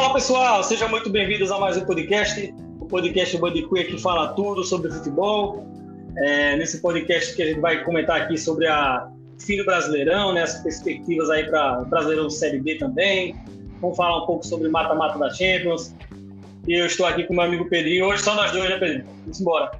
[0.00, 4.64] Fala pessoal, sejam muito bem-vindos a mais um podcast, o podcast Bandicuia que fala tudo
[4.64, 5.62] sobre futebol.
[6.16, 10.54] É, nesse podcast que a gente vai comentar aqui sobre a fim Brasileirão, né, as
[10.62, 13.36] perspectivas aí para Brasileirão Série B também.
[13.82, 15.94] Vamos falar um pouco sobre mata-mata da Champions.
[16.66, 18.06] E eu estou aqui com meu amigo Pedrinho.
[18.06, 19.04] Hoje só nós dois, né, Pedrinho?
[19.04, 19.70] Vamos embora.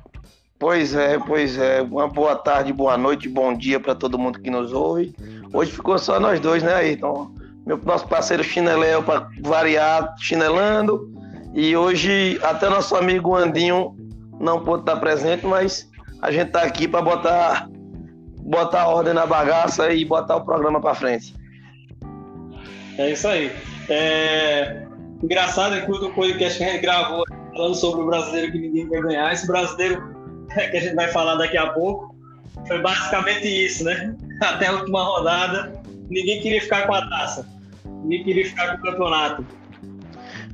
[0.59, 1.81] Pois é, pois é.
[1.81, 5.15] Uma boa tarde, boa noite, bom dia para todo mundo que nos ouve.
[5.51, 7.40] Hoje ficou só nós dois, né, Ayrton?
[7.71, 11.09] Meu nosso parceiro Chineléu para variar, chinelando.
[11.55, 13.95] E hoje até nosso amigo Andinho
[14.41, 15.89] não pôde estar presente, mas
[16.21, 17.69] a gente tá aqui para botar
[18.41, 21.33] botar ordem na bagaça e botar o programa para frente.
[22.99, 23.53] É isso aí.
[23.89, 24.85] É...
[25.23, 28.89] Engraçado é que o podcast que a gente gravou falando sobre o brasileiro que ninguém
[28.89, 30.13] vai ganhar, esse brasileiro
[30.53, 32.17] que a gente vai falar daqui a pouco,
[32.67, 34.17] foi basicamente isso, né?
[34.43, 37.60] Até a última rodada, ninguém queria ficar com a taça,
[38.11, 39.47] ninguém queria ficar com o campeonato.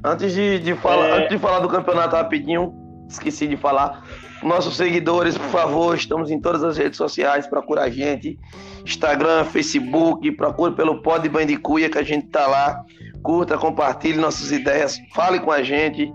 [0.04, 1.12] Antes de, de falar, é...
[1.12, 2.74] antes de falar do campeonato rapidinho,
[3.08, 4.04] esqueci de falar.
[4.42, 8.38] Nossos seguidores, por favor, estamos em todas as redes sociais, procura a gente.
[8.84, 12.84] Instagram, Facebook, procure pelo Pod Bandicuia que a gente tá lá.
[13.22, 16.12] Curta, compartilhe nossas ideias, fale com a gente,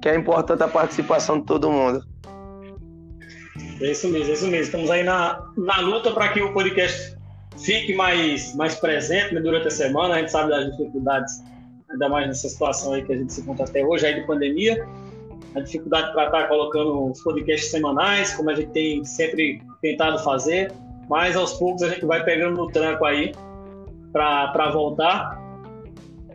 [0.00, 2.02] que é importante a participação de todo mundo.
[3.80, 4.64] É isso mesmo, é isso mesmo.
[4.64, 7.14] Estamos aí na, na luta para que o podcast
[7.58, 10.14] fique mais, mais presente né, durante a semana.
[10.14, 11.42] A gente sabe das dificuldades,
[11.90, 14.86] ainda mais nessa situação aí que a gente se encontra até hoje, aí de pandemia
[15.54, 20.18] a dificuldade para estar tá colocando os podcasts semanais, como a gente tem sempre tentado
[20.22, 20.72] fazer,
[21.08, 23.32] mas aos poucos a gente vai pegando no tranco aí
[24.12, 25.40] para voltar.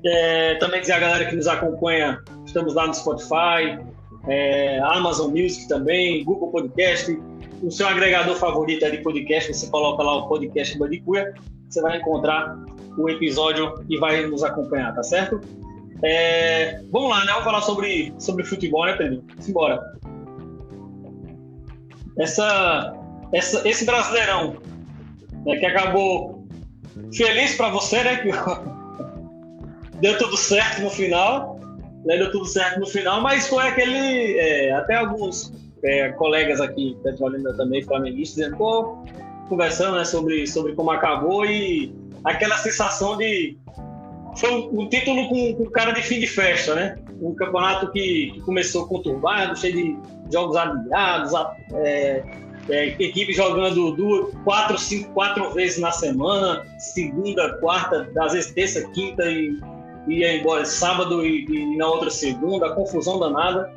[0.05, 3.79] É, também dizer a galera que nos acompanha, estamos lá no Spotify,
[4.27, 7.19] é, Amazon Music também, Google Podcast,
[7.61, 11.33] o seu agregador favorito de podcast, você coloca lá o podcast Bandicuia,
[11.69, 12.57] você vai encontrar
[12.97, 15.39] o episódio e vai nos acompanhar, tá certo?
[16.03, 17.31] É, vamos lá, né?
[17.31, 19.23] Vamos falar sobre, sobre futebol, né, Pedro?
[19.39, 19.81] Simbora.
[22.19, 22.93] Essa,
[23.33, 24.57] essa, esse brasileirão
[25.45, 26.47] né, que acabou
[27.13, 28.17] feliz para você, né?
[28.17, 28.29] Que
[29.99, 31.59] deu tudo certo no final,
[32.05, 34.37] né, deu tudo certo no final, mas foi aquele.
[34.37, 35.51] É, até alguns
[35.83, 39.03] é, colegas aqui, Petrolina também, flamenguistas, pô,
[39.47, 41.93] conversando né, sobre, sobre como acabou e
[42.23, 43.57] aquela sensação de
[44.37, 46.99] foi um título com, com, cara de fim de festa, né?
[47.19, 49.97] Um campeonato que, que começou conturbado, cheio de
[50.31, 51.31] jogos adiados,
[51.73, 52.23] é,
[52.69, 58.87] é, equipe jogando duas, quatro, cinco, quatro vezes na semana, segunda, quarta, às vezes terça,
[58.91, 59.59] quinta e
[60.07, 63.75] ia embora sábado e, e na outra segunda, confusão danada.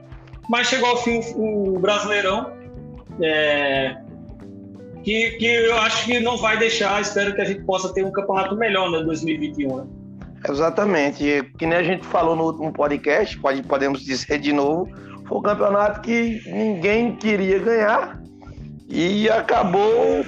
[0.51, 2.51] Mas chegou ao fim o, o Brasileirão,
[3.23, 3.97] é,
[5.05, 8.11] que, que eu acho que não vai deixar, espero que a gente possa ter um
[8.11, 9.77] campeonato melhor né, 2021.
[9.77, 9.85] Né?
[10.49, 11.53] Exatamente.
[11.57, 14.91] Que nem a gente falou no último podcast, pode, podemos dizer de novo,
[15.29, 18.21] foi um campeonato que ninguém queria ganhar
[18.89, 20.27] e acabou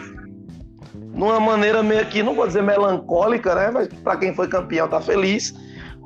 [0.94, 3.72] numa maneira meio que, não vou dizer melancólica, né?
[3.72, 5.52] Mas para quem foi campeão tá feliz.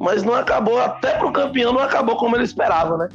[0.00, 3.09] Mas não acabou, até pro campeão não acabou como ele esperava, né?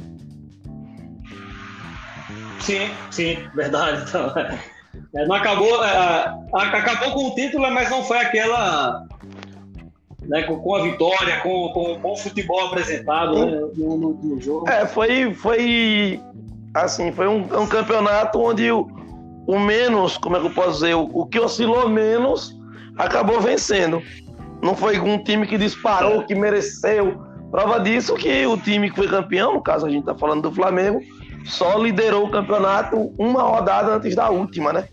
[2.62, 4.10] Sim, sim, verdade.
[4.94, 9.06] Então, é, não acabou, é, acabou com o título, mas não foi aquela
[10.28, 14.40] né, com, com, a vitória, com, com, com o futebol apresentado né, no, no, no,
[14.40, 14.68] jogo.
[14.68, 16.20] É, foi, foi
[16.74, 18.86] assim, foi um, um campeonato onde o,
[19.46, 22.56] o, menos, como é que eu posso dizer, o, o, que oscilou menos
[22.98, 24.02] acabou vencendo.
[24.62, 27.20] Não foi um time que disparou, que mereceu.
[27.50, 30.52] Prova disso que o time que foi campeão, no caso a gente está falando do
[30.52, 31.00] Flamengo,
[31.44, 34.88] só liderou o campeonato uma rodada antes da última, né?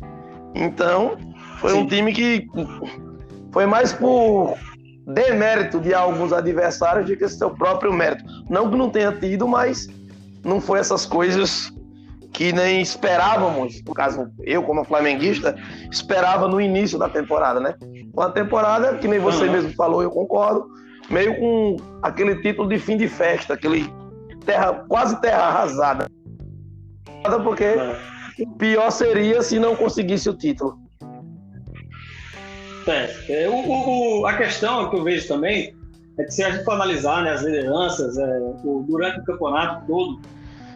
[0.56, 1.18] Então,
[1.60, 1.80] foi Sim.
[1.80, 2.48] um time que
[3.52, 4.56] foi mais por
[5.06, 8.24] demérito de alguns adversários do que seu próprio mérito.
[8.50, 9.88] Não que não tenha tido, mas
[10.44, 11.74] não foi essas coisas
[12.32, 13.82] que nem esperávamos.
[13.84, 15.56] No caso, eu, como flamenguista,
[15.92, 17.74] esperava no início da temporada, né?
[18.14, 19.52] Uma temporada, que nem você uhum.
[19.52, 20.68] mesmo falou, eu concordo,
[21.10, 23.92] meio com aquele título de fim de festa, aquele
[24.46, 26.08] terra, quase terra arrasada.
[27.44, 27.76] Porque
[28.44, 28.54] uhum.
[28.54, 30.80] pior seria se não conseguisse o título.
[33.28, 35.76] É, o, o, a questão que eu vejo também
[36.18, 39.86] é que se a gente for analisar né, as lideranças é, o, durante o campeonato
[39.86, 40.20] todo,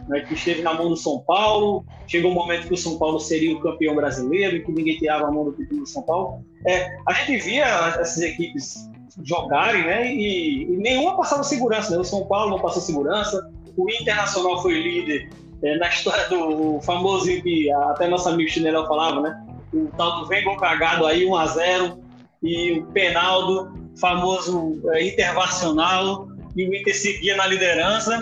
[0.08, 3.18] né, que esteve na mão do São Paulo, chegou um momento que o São Paulo
[3.18, 6.44] seria o campeão brasileiro e que ninguém tirava a mão do título do São Paulo.
[6.66, 7.64] É, a gente via
[7.98, 8.88] essas equipes
[9.22, 11.90] jogarem né, e, e nenhuma passava segurança.
[11.90, 11.98] Né?
[11.98, 15.30] O São Paulo não passou segurança, o Internacional foi líder
[15.64, 19.44] é, na história do famoso que até nosso amigo Chinelão falava, né?
[19.72, 21.98] O tal do vem cagado aí, 1 a 0
[22.42, 28.20] e o Penaldo, famoso é, intervacional, e o Inter seguia na liderança,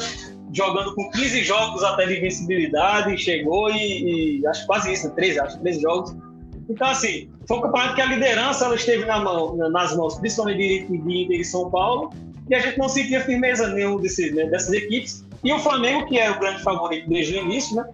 [0.52, 5.42] jogando com 15 jogos até de invencibilidade, chegou e, e acho quase isso, 13, né?
[5.42, 6.16] acho 13 jogos.
[6.70, 10.58] Então, assim, foi um campeonato que a liderança ela esteve na mão, nas mãos, principalmente
[10.58, 12.10] de, de Inter e São Paulo,
[12.48, 15.26] e a gente não sentia firmeza nenhum desse, né, dessas equipes.
[15.44, 17.84] E o Flamengo, que era o grande favorito desde o início, né,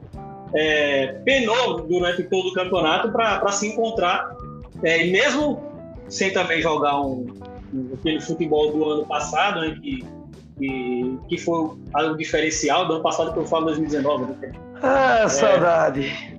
[0.54, 4.36] é, penou durante todo o campeonato para se encontrar.
[4.82, 5.62] É, e mesmo
[6.08, 7.26] sem também jogar um,
[7.72, 10.04] um, aquele futebol do ano passado, né, que,
[10.58, 11.58] que, que foi
[11.94, 14.24] o diferencial do ano passado que eu falo 2019.
[14.24, 14.52] Né?
[14.82, 16.38] Ah, é, saudade!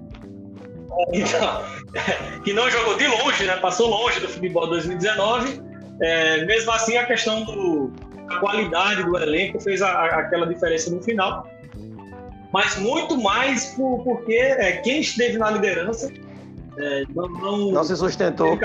[1.14, 1.64] Então,
[2.44, 5.62] que não jogou de longe, né, passou longe do futebol 2019.
[6.02, 7.92] É, mesmo assim, a questão do,
[8.40, 11.48] qualidade do elenco fez a, aquela diferença no final.
[12.52, 16.12] Mas muito mais por, porque é, quem esteve na liderança
[16.78, 18.58] é, não, não, não, se sustentou.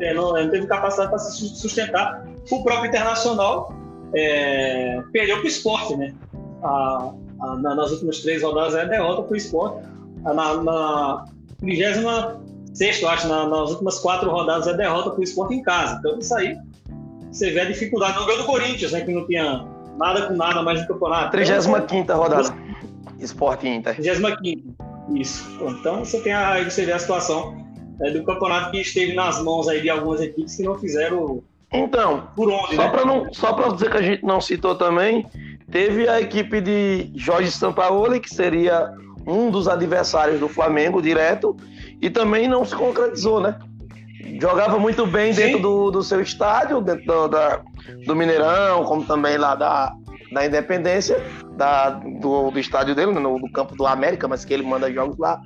[0.00, 2.26] É, não, não, teve capacidade para se sustentar.
[2.50, 3.74] O próprio Internacional
[4.14, 6.14] é, perdeu para o esporte, né?
[6.62, 9.86] A, a, nas últimas três rodadas é derrota para o esporte.
[10.22, 11.24] Na, na
[11.60, 15.96] 26, acho, na, nas últimas quatro rodadas é derrota para o esporte em casa.
[15.98, 16.56] Então, isso aí
[17.30, 18.18] você vê a dificuldade.
[18.18, 19.00] Não ganhou do Corinthians, né?
[19.00, 19.66] Que não tinha
[19.98, 21.30] nada com nada mais no campeonato.
[21.32, 22.54] 35 rodada.
[23.18, 23.94] Esporte Inter.
[23.94, 24.74] 35
[25.14, 25.44] Isso.
[25.60, 27.66] Então você tem aí você vê a situação
[28.00, 31.42] é, do campeonato que esteve nas mãos aí de algumas equipes que não fizeram.
[31.72, 32.88] Então, por onde, só né?
[32.88, 35.26] para não, só para dizer que a gente não citou também,
[35.70, 38.90] teve a equipe de Jorge Sampaoli, que seria
[39.26, 41.54] um dos adversários do Flamengo direto,
[42.00, 43.58] e também não se concretizou, né?
[44.40, 45.42] Jogava muito bem Sim.
[45.42, 47.60] dentro do, do seu estádio, dentro do, da,
[48.06, 49.92] do Mineirão, como também lá da,
[50.32, 51.22] da Independência,
[51.56, 55.18] da, do, do estádio dele, no, no campo do América, mas que ele manda jogos
[55.18, 55.40] lá.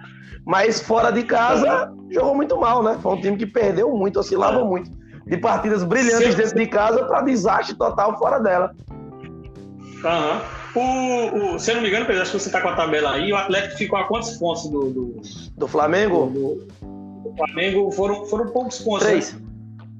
[0.44, 2.98] Mas fora de casa, jogou muito mal, né?
[3.00, 4.64] Foi um time que perdeu muito, oscilava é.
[4.64, 4.90] muito.
[5.26, 6.36] De partidas brilhantes Sim.
[6.36, 8.74] dentro de casa para desastre total fora dela.
[10.04, 10.62] Uhum.
[10.74, 13.12] O, o, se eu não me engano, Pedro, acho que você está com a tabela
[13.12, 13.32] aí.
[13.32, 14.90] O Atlético ficou a quantos pontos do.
[14.90, 15.20] Do,
[15.56, 16.26] do Flamengo?
[16.26, 16.66] Do,
[17.24, 19.06] o Flamengo foram, foram poucos pontos.
[19.06, 19.32] Três.
[19.32, 19.40] Né?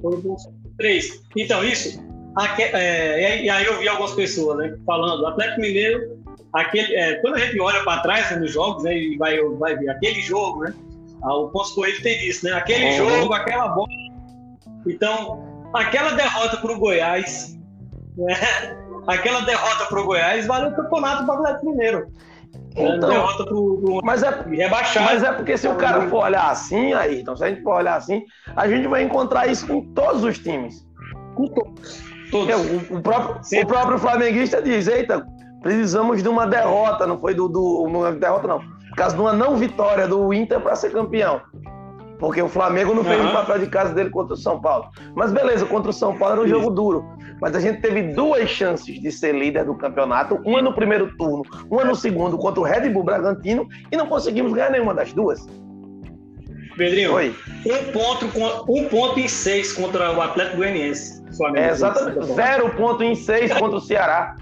[0.01, 1.23] Foram poucos, três.
[1.37, 2.03] Então, isso.
[2.37, 6.19] Aqui, é, e aí eu vi algumas pessoas né, falando, o Atlético Mineiro,
[6.53, 9.77] aquele, é, quando a gente olha para trás né, nos jogos né, e vai, vai
[9.77, 10.75] ver aquele jogo, né?
[11.23, 12.53] Ah, o Ponce Correio tem isso, né?
[12.53, 13.21] Aquele uhum.
[13.21, 13.89] jogo, aquela bola.
[14.87, 17.57] Então, aquela derrota para o Goiás,
[18.17, 18.35] né?
[19.07, 22.13] aquela derrota para o Goiás valeu o campeonato para o Atlético Mineiro.
[22.77, 25.05] Então, derrota pro, pro mas é, rebaixar.
[25.05, 27.77] Mas é porque se o cara for olhar assim, aí, então se a gente for
[27.77, 28.23] olhar assim,
[28.57, 30.87] a gente vai encontrar isso com todos os times.
[31.35, 32.03] Com todos.
[32.31, 32.55] todos.
[32.55, 35.27] O, o, próprio, o próprio flamenguista diz, eita,
[35.63, 39.33] precisamos de uma derrota, não foi do, do uma derrota não, por causa de uma
[39.33, 41.41] não vitória do Inter para ser campeão.
[42.19, 43.31] Porque o Flamengo não fez uhum.
[43.31, 44.89] o papel de casa dele contra o São Paulo.
[45.13, 47.05] Mas beleza, contra o São Paulo era um jogo duro.
[47.43, 51.43] Mas a gente teve duas chances de ser líder do campeonato, uma no primeiro turno,
[51.69, 55.45] uma no segundo contra o Red Bull Bragantino e não conseguimos ganhar nenhuma das duas.
[56.77, 57.35] Pedrinho, Oi.
[57.67, 58.27] Um, ponto,
[58.69, 61.21] um ponto em seis contra o Atlético Goianiense.
[61.57, 62.33] É, exatamente.
[62.33, 64.37] Zero ponto em seis contra o Ceará.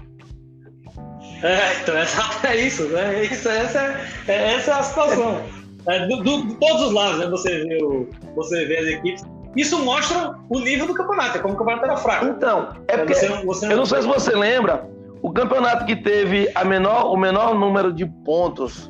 [1.41, 3.23] É, então é isso, né?
[3.23, 5.41] Isso, essa, é, essa é a situação.
[5.87, 7.27] É, do, do, de todos os lados, né?
[7.31, 9.23] Você vê, o, você vê as equipes.
[9.55, 12.25] Isso mostra o nível do campeonato, é como o campeonato era fraco.
[12.25, 13.71] Então, é porque, você você não...
[13.71, 14.87] eu não sei se você lembra,
[15.21, 18.89] o campeonato que teve a menor, o menor número de pontos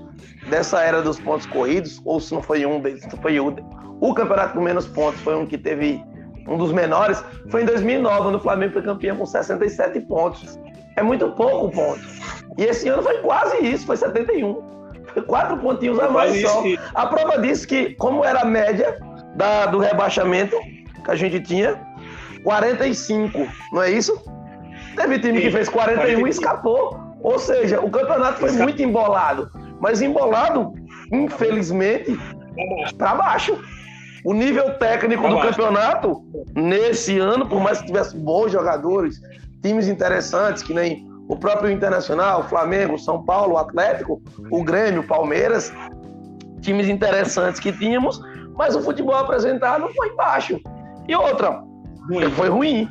[0.50, 3.55] dessa era dos pontos corridos, ou se não foi um deles, foi o,
[4.00, 6.03] o campeonato com menos pontos, foi um que teve
[6.47, 10.59] um dos menores, foi em 2009, quando o Flamengo foi campeão com 67 pontos.
[10.95, 12.01] É muito pouco ponto.
[12.57, 14.71] E esse ano foi quase isso, foi 71
[15.27, 16.63] quatro pontinhos a mais só.
[16.93, 18.97] A prova disso que, como era a média
[19.35, 20.55] da, do rebaixamento
[21.03, 21.79] que a gente tinha,
[22.43, 24.13] 45, não é isso?
[24.95, 26.27] Teve time Sim, que fez 41 45.
[26.27, 27.00] e escapou.
[27.21, 29.50] Ou seja, o campeonato foi muito embolado.
[29.79, 30.73] Mas embolado,
[31.11, 32.17] infelizmente,
[32.97, 33.57] para baixo.
[34.23, 36.23] O nível técnico do campeonato,
[36.55, 39.19] nesse ano, por mais que tivesse bons jogadores,
[39.63, 44.21] times interessantes, que nem o próprio Internacional, o Flamengo, São Paulo, o Atlético,
[44.51, 45.73] o Grêmio, o Palmeiras,
[46.61, 48.21] times interessantes que tínhamos,
[48.55, 50.60] mas o futebol apresentado foi baixo.
[51.08, 51.62] E outra,
[52.36, 52.89] foi ruim.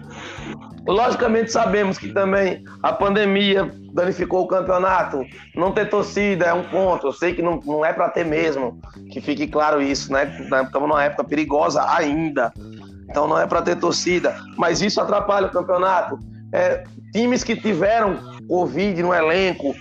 [0.87, 5.25] Logicamente sabemos que também a pandemia danificou o campeonato.
[5.55, 7.09] Não ter torcida é um ponto.
[7.09, 8.81] Eu sei que não, não é para ter mesmo.
[9.11, 10.25] Que fique claro isso, né?
[10.41, 12.53] Estamos numa época perigosa ainda.
[13.09, 14.35] Então não é para ter torcida.
[14.57, 16.19] Mas isso atrapalha o campeonato.
[16.53, 19.75] É, times que tiveram Covid no elenco,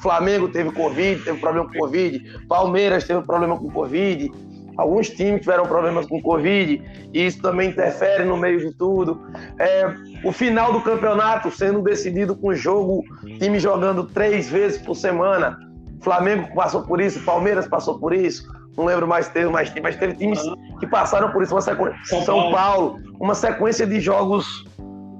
[0.00, 4.30] Flamengo teve Covid, teve problema com Covid, Palmeiras teve problema com Covid.
[4.76, 9.26] Alguns times tiveram problemas com Covid, e isso também interfere no meio de tudo.
[9.58, 13.02] É, o final do campeonato sendo decidido com jogo,
[13.38, 15.58] time jogando três vezes por semana.
[16.02, 18.46] Flamengo passou por isso, Palmeiras passou por isso.
[18.76, 20.40] Não lembro mais teve mais mas teve times
[20.78, 21.54] que passaram por isso.
[21.54, 22.52] Uma sequência, São.
[22.52, 24.64] Paulo, uma sequência de jogos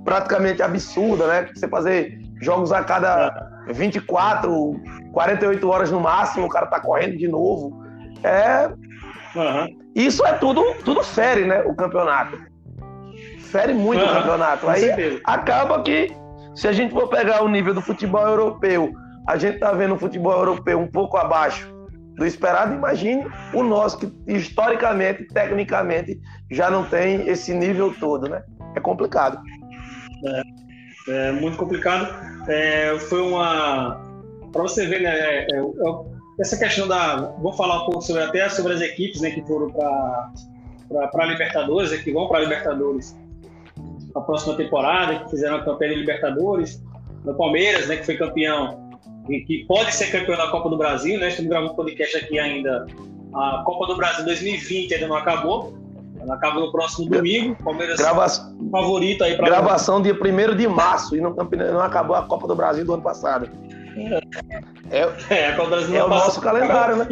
[0.05, 1.49] praticamente absurda, né?
[1.55, 4.81] Você fazer jogos a cada 24,
[5.13, 7.83] 48 horas no máximo, o cara tá correndo de novo.
[8.23, 8.71] É.
[9.37, 9.79] Uhum.
[9.95, 11.61] Isso é tudo, tudo fere, né?
[11.61, 12.39] O campeonato.
[13.39, 14.11] Fere muito uhum.
[14.11, 14.69] o campeonato.
[14.69, 16.11] Aí acaba que,
[16.55, 18.93] se a gente for pegar o nível do futebol europeu,
[19.29, 21.75] a gente tá vendo o futebol europeu um pouco abaixo
[22.17, 26.19] do esperado, imagine o nosso, que historicamente, tecnicamente,
[26.51, 28.43] já não tem esse nível todo, né?
[28.75, 29.39] É complicado.
[30.25, 32.09] É, é muito complicado.
[32.49, 34.01] É, foi uma.
[34.51, 35.11] Para você ver, né?
[35.11, 37.17] É, é, essa questão da.
[37.39, 40.31] Vou falar um pouco sobre, até sobre as equipes né, que foram para
[41.15, 43.17] a Libertadores, né, que vão para a Libertadores
[44.15, 46.83] a próxima temporada, que fizeram a campanha de Libertadores.
[47.25, 48.87] No Palmeiras, né, que foi campeão,
[49.29, 51.29] e que pode ser campeão da Copa do Brasil, né?
[51.29, 52.87] Estamos gravando um podcast aqui ainda.
[53.35, 55.77] A Copa do Brasil 2020 ainda não acabou.
[56.21, 57.57] Ela acaba no próximo domingo.
[57.63, 58.27] Palmeiras Grava...
[58.71, 62.55] favorito aí para Gravação dia 1 de março e não, não acabou a Copa do
[62.55, 63.49] Brasil do ano passado.
[64.91, 67.07] É, é a Copa do Brasil é o nosso calendário, né?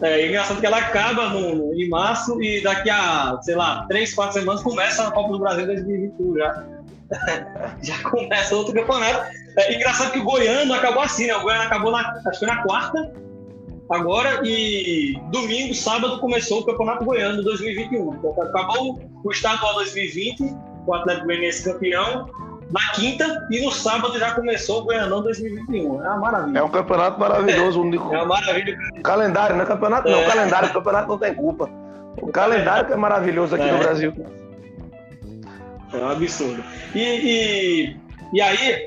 [0.00, 4.12] É engraçado que ela acaba no, no, em março e daqui a, sei lá, três,
[4.12, 6.66] quatro semanas começa a Copa do Brasil 2021 já.
[7.82, 9.30] já começa outro campeonato.
[9.56, 11.36] É engraçado que o Goiano acabou assim, né?
[11.36, 13.12] O Goiano acabou na, acho que foi na quarta,
[13.90, 18.14] agora, e domingo, sábado, começou o Campeonato Goiano 2021.
[18.14, 20.42] Então, acabou o Estadual 2020,
[20.86, 22.28] o Atlético Goianiense campeão,
[22.72, 26.02] na quinta e no sábado já começou o Goianão 2021.
[26.02, 26.58] É uma maravilha.
[26.58, 27.78] É um campeonato maravilhoso.
[27.78, 28.14] É, único...
[28.14, 28.78] é uma maravilha.
[29.02, 30.18] Calendário, não é campeonato não.
[30.18, 30.26] É.
[30.26, 31.68] Calendário, campeonato não tem culpa.
[32.20, 33.72] O calendário que é maravilhoso aqui é.
[33.72, 34.14] no Brasil.
[35.92, 36.64] É um absurdo.
[36.94, 37.96] E, e,
[38.32, 38.86] e aí,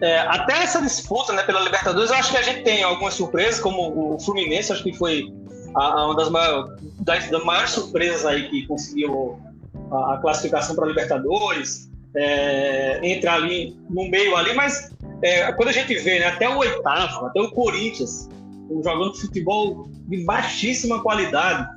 [0.00, 3.60] é, até essa disputa né, pela Libertadores, eu acho que a gente tem algumas surpresas,
[3.60, 5.30] como o Fluminense, acho que foi
[5.74, 9.38] a, a uma das maiores, das, das, maiores surpresas aí que conseguiu
[9.90, 14.90] a, a classificação para a Libertadores, é, entra ali no meio ali, mas
[15.22, 18.28] é, quando a gente vê né, até o oitavo, até o Corinthians,
[18.82, 21.68] jogando futebol de baixíssima qualidade,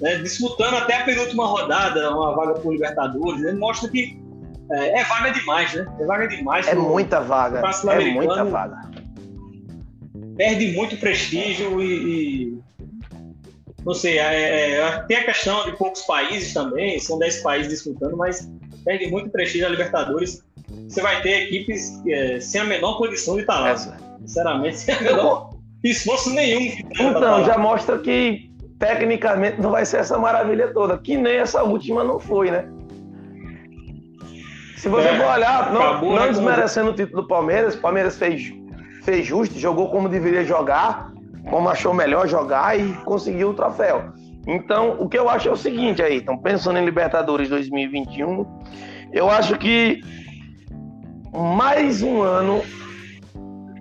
[0.00, 4.18] né, disputando até a penúltima rodada, uma vaga por Libertadores, né, mostra que
[4.72, 5.86] é, é, vaga demais, né?
[5.98, 6.68] É vaga demais.
[6.68, 7.58] É pro, muita vaga.
[7.58, 8.88] É muita vaga.
[10.36, 12.60] Perde muito prestígio e, e
[13.84, 18.16] não sei, é, é, tem a questão de poucos países também, são 10 países disputando,
[18.16, 18.48] mas
[18.84, 20.44] perde muito prestígio a Libertadores.
[20.88, 23.76] Você vai ter equipes é, sem a menor condição de estar lá.
[23.76, 25.50] Sinceramente, sem a menor
[25.82, 26.76] esforço nenhum.
[26.98, 32.04] Então, já mostra que tecnicamente não vai ser essa maravilha toda, que nem essa última
[32.04, 32.64] não foi, né?
[34.76, 38.50] Se você é, for olhar, não, não desmerecendo o título do Palmeiras, o Palmeiras fez,
[39.02, 41.12] fez justo, jogou como deveria jogar,
[41.50, 44.10] como achou melhor jogar e conseguiu o troféu.
[44.46, 48.46] Então, o que eu acho é o seguinte aí, estão pensando em Libertadores 2021,
[49.12, 50.02] eu acho que
[51.32, 52.62] mais um ano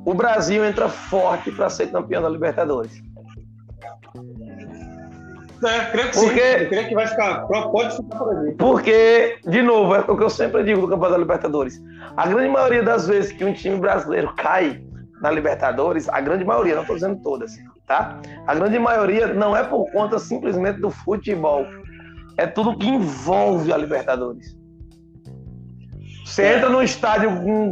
[0.05, 3.01] o Brasil entra forte para ser campeão da Libertadores.
[5.63, 6.63] É, creio que porque, sim.
[6.63, 7.41] Eu creio que vai ficar.
[7.47, 8.53] Pode ficar por ali.
[8.53, 11.81] Porque, de novo, é o que eu sempre digo do Campeonato da Libertadores.
[12.15, 14.81] A grande maioria das vezes que um time brasileiro cai
[15.21, 17.51] na Libertadores, a grande maioria, não estou dizendo todas,
[17.89, 18.22] tá?
[18.46, 21.65] A grande maioria não é por conta simplesmente do futebol.
[22.38, 24.55] É tudo que envolve a Libertadores.
[26.24, 26.58] Você é.
[26.58, 27.31] entra num estádio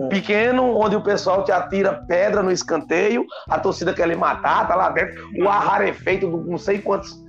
[0.10, 4.76] pequeno, onde o pessoal te atira pedra no escanteio, a torcida quer lhe matar, tá
[4.76, 7.24] lá dentro, o ar rarefeito do não sei quantos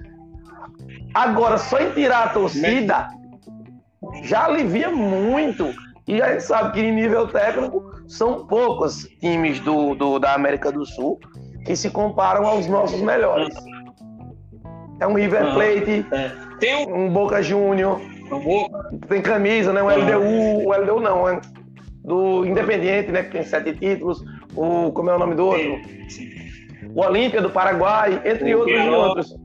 [1.13, 3.09] Agora, só em tirar a torcida
[4.23, 5.75] já alivia muito.
[6.07, 10.73] E a gente sabe que em nível técnico são poucos times do, do, da América
[10.73, 11.19] do Sul
[11.69, 13.55] que se comparam aos nossos melhores.
[15.01, 16.33] É um River ah, Plate, é.
[16.59, 18.01] tem um, um Boca Júnior,
[19.07, 19.83] tem camisa, né?
[19.83, 21.39] O LDU, o LDU não, é
[22.03, 23.23] do Independiente, né?
[23.23, 24.25] Que tem sete títulos.
[24.57, 25.79] O, como é o nome do outro?
[26.95, 29.37] O Olímpia do Paraguai, entre outros e outros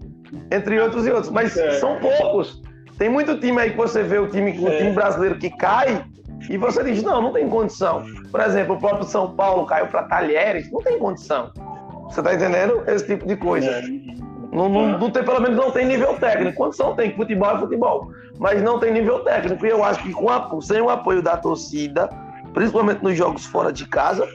[0.49, 1.29] entre outros e outros.
[1.29, 1.73] Mas é.
[1.73, 2.61] são poucos.
[2.97, 4.77] Tem muito time aí que você vê o time, o é.
[4.77, 6.05] time brasileiro que cai
[6.49, 8.05] e você diz, não, não tem condição.
[8.31, 11.51] Por exemplo, o próprio São Paulo caiu para Talheres, não tem condição.
[12.13, 12.83] Você tá entendendo?
[12.85, 13.67] Esse tipo de coisa.
[13.71, 13.81] É.
[14.51, 16.55] Não, não, não, tem, pelo menos não tem nível técnico.
[16.55, 18.11] Condição tem, futebol é futebol.
[18.37, 19.65] Mas não tem nível técnico.
[19.65, 22.07] E eu acho que com sem o apoio da torcida,
[22.53, 24.27] principalmente nos jogos fora de casa,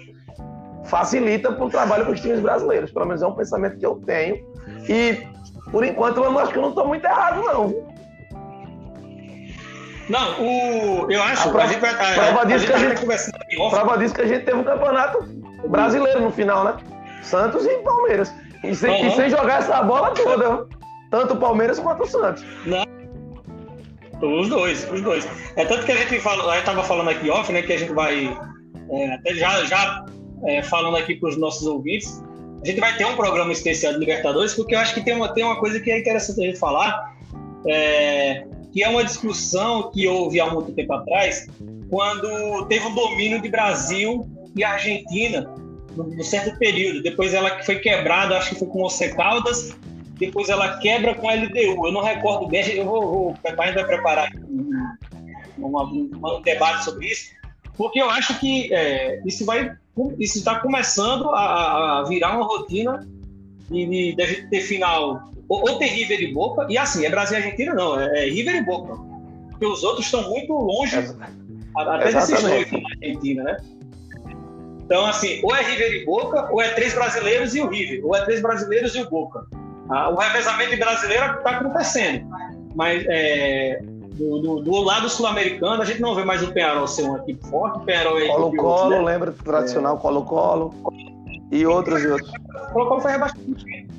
[0.87, 2.91] facilita para o trabalho para os times brasileiros.
[2.91, 4.45] Pelo menos é um pensamento que eu tenho.
[4.89, 5.25] E
[5.71, 7.87] por enquanto eu acho que eu não estou muito errado, não.
[10.09, 11.49] Não, o, eu acho.
[11.49, 13.07] A prova, a gente vai, a, prova, a, disso que a gente,
[13.71, 15.23] prova disso que a gente teve um campeonato
[15.69, 16.77] brasileiro no final, né?
[17.23, 18.33] Santos e Palmeiras.
[18.65, 19.09] E sem, Uhum.
[19.09, 20.67] e sem jogar essa bola toda.
[21.11, 22.45] Tanto o Palmeiras quanto o Santos.
[24.21, 25.29] Os dois, os dois.
[25.57, 27.63] É tanto que a gente fala, a gente tava falando aqui off, né?
[27.63, 28.37] Que a gente vai
[28.91, 30.05] é, até já, já
[30.45, 32.23] é, falando aqui para os nossos ouvintes,
[32.63, 35.33] a gente vai ter um programa especial de Libertadores, porque eu acho que tem uma,
[35.33, 37.15] tem uma coisa que é interessante a gente falar,
[37.67, 41.47] é, que é uma discussão que houve há muito tempo atrás,
[41.89, 45.49] quando teve o domínio de Brasil e Argentina
[46.05, 47.03] num certo período.
[47.03, 49.77] Depois ela foi quebrada, acho que foi com o Caldas,
[50.19, 51.87] depois ela quebra com a LDU.
[51.87, 54.71] Eu não recordo bem, eu vou, vou a gente vai preparar um,
[55.59, 57.31] uma, um debate sobre isso,
[57.77, 59.77] porque eu acho que é, isso vai,
[60.19, 63.07] isso está começando a, a, virar uma rotina
[63.71, 67.43] e deve ter final ou, ou tem River e Boca e assim é Brasil e
[67.43, 68.95] Argentina não, é, é River e Boca,
[69.51, 70.97] porque os outros estão muito longe
[71.77, 73.57] até desses dois na Argentina, né?
[74.89, 78.17] Então, assim, ou é River e Boca, ou é três brasileiros e o River, ou
[78.17, 79.45] é três brasileiros e o Boca.
[79.91, 82.27] Ah, o revezamento de brasileiro está acontecendo,
[82.75, 87.03] mas é, do, do, do, lado sul-americano a gente não vê mais o Penharol ser
[87.03, 87.91] uma equipe forte.
[87.91, 89.01] É Colo-Colo, né?
[89.03, 90.75] lembra do tradicional Colo-Colo
[91.53, 92.33] e outros e outros.
[92.71, 93.91] O Colo-Colo foi rebaixado no Chile.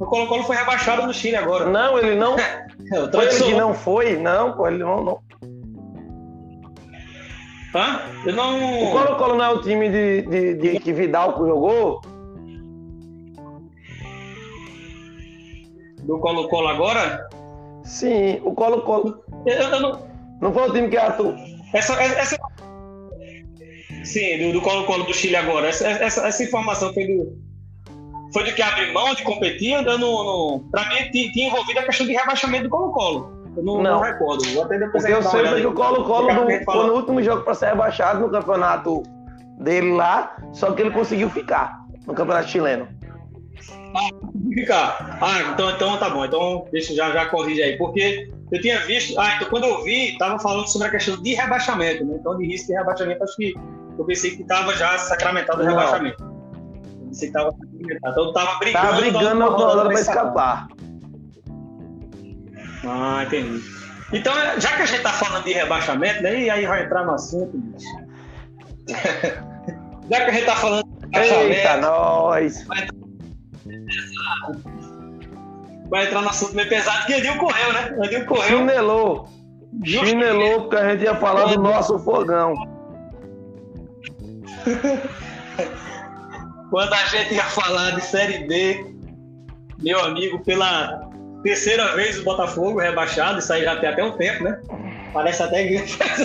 [0.00, 1.66] O Colo-Colo foi rebaixado no Chile agora.
[1.66, 2.36] Não, ele não.
[3.12, 5.04] foi ele que não foi, não, pô, ele não.
[5.04, 5.18] não.
[7.74, 8.00] Hã?
[8.24, 8.84] Eu não...
[8.84, 12.00] O Colo-Colo não é o time de, de, de que Vidal jogou?
[16.04, 17.28] do Colo-Colo agora?
[17.84, 19.24] Sim, o Colo-Colo.
[19.70, 20.08] Não...
[20.40, 21.34] não foi o time que atuou.
[21.72, 22.36] Essa, essa...
[24.04, 25.68] Sim, do, do Colo-Colo do Chile agora.
[25.68, 27.44] Essa, essa, essa informação foi do.
[28.32, 30.64] Foi de que abre mão de competir, andando no.
[30.70, 33.33] Pra mim, tinha envolvido a questão de rebaixamento do Colo-Colo.
[33.56, 33.82] Eu não, não.
[33.82, 34.44] não recordo.
[34.52, 36.28] Vou até depois eu sei que o Colo-Colo
[36.64, 39.02] foi no último jogo para ser rebaixado no campeonato
[39.58, 42.88] dele lá, só que ele conseguiu ficar no campeonato chileno.
[43.96, 44.08] Ah,
[44.52, 45.18] ficar.
[45.20, 46.24] Ah, então, então tá bom.
[46.24, 47.76] Então deixa já, já corrige aí.
[47.76, 49.18] Porque eu tinha visto.
[49.18, 52.16] Ah, então quando eu vi, tava falando sobre a questão de rebaixamento, né?
[52.18, 53.54] Então, de risco de rebaixamento, acho que
[53.96, 56.22] eu pensei que tava já sacramentado o rebaixamento.
[56.22, 58.12] Eu pensei que tava sacramentado.
[58.12, 58.86] Então tava brigando.
[58.86, 60.68] Tava brigando na rodada pra escapar.
[62.86, 63.62] Ah, entendi.
[64.12, 66.42] Então, já que a gente tá falando de rebaixamento, né?
[66.42, 67.86] E aí vai entrar no assunto, bicho.
[70.10, 71.52] já que a gente tá falando de rebaixamento.
[71.52, 72.66] Eita, nós!
[72.66, 72.88] Vai
[75.88, 77.96] vai entrar no assunto meio pesado, que Andil correu, né?
[78.04, 78.58] Andil correu.
[78.58, 79.28] Chinelou.
[79.84, 82.52] Chinelou, porque a gente ia falar do nosso fogão.
[86.70, 88.84] Quando a gente ia falar de Série D,
[89.80, 91.08] meu amigo, pela
[91.44, 94.58] terceira vez o Botafogo rebaixado, isso aí já tem até um tempo, né?
[95.12, 95.78] Parece até que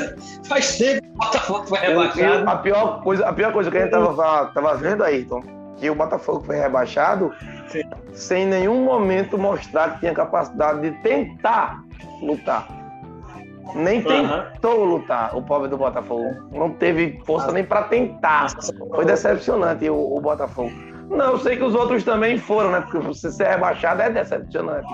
[0.47, 2.49] faz tempo que o Botafogo foi rebaixado.
[2.49, 5.43] A pior coisa, a pior coisa que a gente tava, tava vendo aí, Tom,
[5.77, 7.36] que o Botafogo foi rebaixado
[7.67, 7.82] Sim.
[8.13, 11.84] sem nenhum momento mostrar que tinha capacidade de tentar
[12.21, 12.67] lutar.
[13.75, 14.86] Nem tentou uhum.
[14.95, 16.34] lutar o pobre do Botafogo.
[16.51, 18.47] Não teve força nem para tentar.
[18.95, 20.71] Foi decepcionante o, o, Botafogo.
[21.08, 22.82] Não, eu sei que os outros também foram, né?
[22.82, 24.88] Porque você ser rebaixado é decepcionante.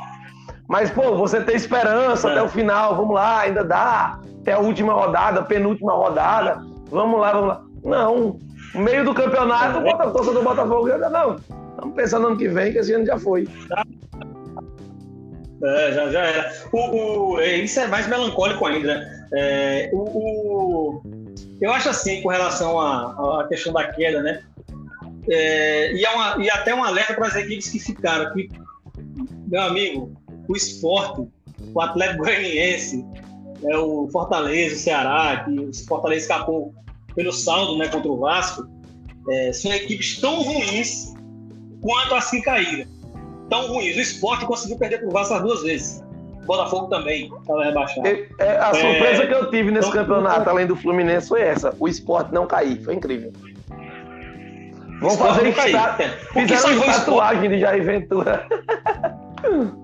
[0.68, 2.32] Mas, pô, você tem esperança é.
[2.32, 4.20] até o final, vamos lá, ainda dá.
[4.42, 6.64] Até a última rodada, penúltima rodada.
[6.90, 7.62] Vamos lá, vamos lá.
[7.84, 8.40] Não,
[8.74, 11.36] no meio do campeonato, o a torcida do Botafogo ainda não.
[11.70, 13.48] Estamos pensando no ano que vem, que esse ano já foi.
[15.64, 16.54] É, já, já era.
[16.72, 19.28] O, o, isso é mais melancólico ainda, né?
[19.34, 21.04] É, o, o,
[21.62, 24.42] eu acho assim, com relação à, à questão da queda, né?
[25.30, 28.32] É, e, é uma, e até um alerta para as equipes que ficaram.
[28.34, 28.50] Que,
[29.48, 30.16] meu amigo,
[30.48, 31.28] o esporte,
[31.74, 33.06] o Atlético Goianiense,
[33.64, 36.74] é, o Fortaleza, o Ceará, que o Fortaleza escapou
[37.16, 38.68] pelo saldo né, contra o Vasco,
[39.30, 41.14] é, são equipes tão ruins
[41.82, 42.90] quanto as que caíram.
[43.50, 43.96] Tão ruins.
[43.96, 46.04] O esporte conseguiu perder para o Vasco as duas vezes.
[46.44, 48.08] O Botafogo também estava rebaixado.
[48.08, 51.42] É, é, a surpresa é, que eu tive nesse então, campeonato, além do Fluminense, foi
[51.42, 52.84] essa: o esporte não cair.
[52.84, 53.34] Foi incrível.
[55.00, 56.06] Vamos fazer estátua.
[56.34, 58.48] Fizeram uma tatuagem de Jair Ventura.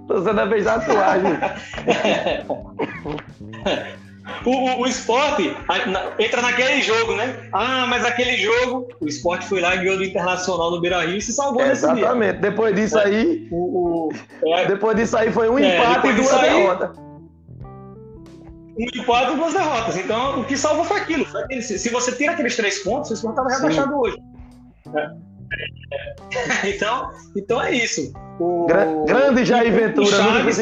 [0.07, 1.31] Você não fez tatuagem.
[4.45, 5.55] O, o, o esporte
[6.19, 7.49] entra naquele jogo, né?
[7.51, 11.21] Ah, mas aquele jogo, o esporte foi lá, ganhou do Internacional no Beira Rio e
[11.21, 12.05] se salvou nesse dia.
[12.05, 12.39] Exatamente.
[12.39, 13.05] Depois disso é.
[13.05, 13.47] aí.
[13.51, 14.09] O,
[14.45, 14.65] é.
[14.65, 16.89] Depois disso aí foi um é, empate e duas derrotas.
[18.79, 19.97] Um empate e duas derrotas.
[19.97, 21.25] Então, o que salvou foi aquilo.
[21.25, 24.17] Foi aquele, se, se, você tira aqueles três pontos, o esporte estava rebaixado hoje.
[24.95, 26.69] É.
[26.69, 28.13] então, então é isso.
[28.39, 28.65] O,
[29.05, 30.59] grande Jair Ventura, Chaves,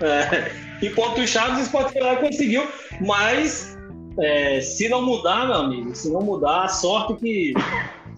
[0.00, 2.68] é, e pontos chaves o pode falar conseguiu,
[3.00, 3.76] mas
[4.20, 7.54] é, se não mudar, meu amigo, se não mudar, a sorte que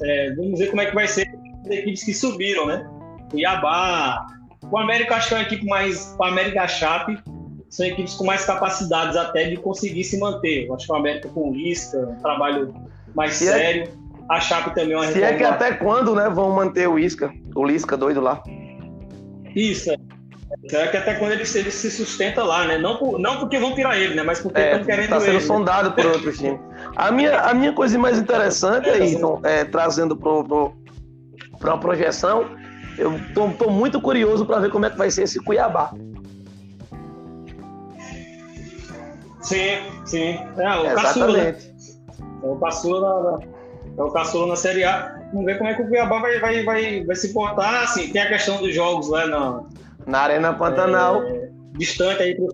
[0.03, 1.29] é, vamos ver como é que vai ser
[1.65, 2.89] as equipes que subiram, né?
[3.31, 4.27] Cuiabá,
[4.71, 7.19] o América acho que é uma equipe mais, o América Chape
[7.71, 10.67] são equipes com mais capacidades até de conseguir se manter.
[10.67, 12.75] Eu acho que o América com Lisca, um trabalho
[13.19, 13.83] mais se é sério.
[13.83, 16.99] É, a Chape também é uma Se é que até quando, né, vão manter o
[16.99, 18.43] Isca, o Lisca doido lá.
[19.55, 19.97] Isso, é.
[20.69, 22.79] Será que até quando ele, ele se sustenta lá, né?
[22.79, 24.23] Não, por, não porque vão tirar ele, né?
[24.23, 25.97] Mas porque é, estão querendo Está sendo ele, sondado né?
[25.97, 26.61] por outros times.
[26.97, 32.47] A minha, a minha coisa mais interessante aí, então, é, trazendo para uma projeção,
[32.97, 35.93] eu tô, muito curioso para ver como é que vai ser esse Cuiabá.
[39.43, 40.39] Sim, sim.
[40.57, 41.57] É, o Caçula, né?
[42.43, 43.41] É o Caçula,
[43.97, 45.19] é o Caçula na Série A.
[45.33, 47.83] Vamos ver como é que o Cuiabá vai, vai, vai, vai se portar.
[47.85, 49.63] Assim, tem a questão dos jogos lá na,
[50.07, 51.23] na Arena Pantanal.
[51.23, 52.49] É, distante aí pro,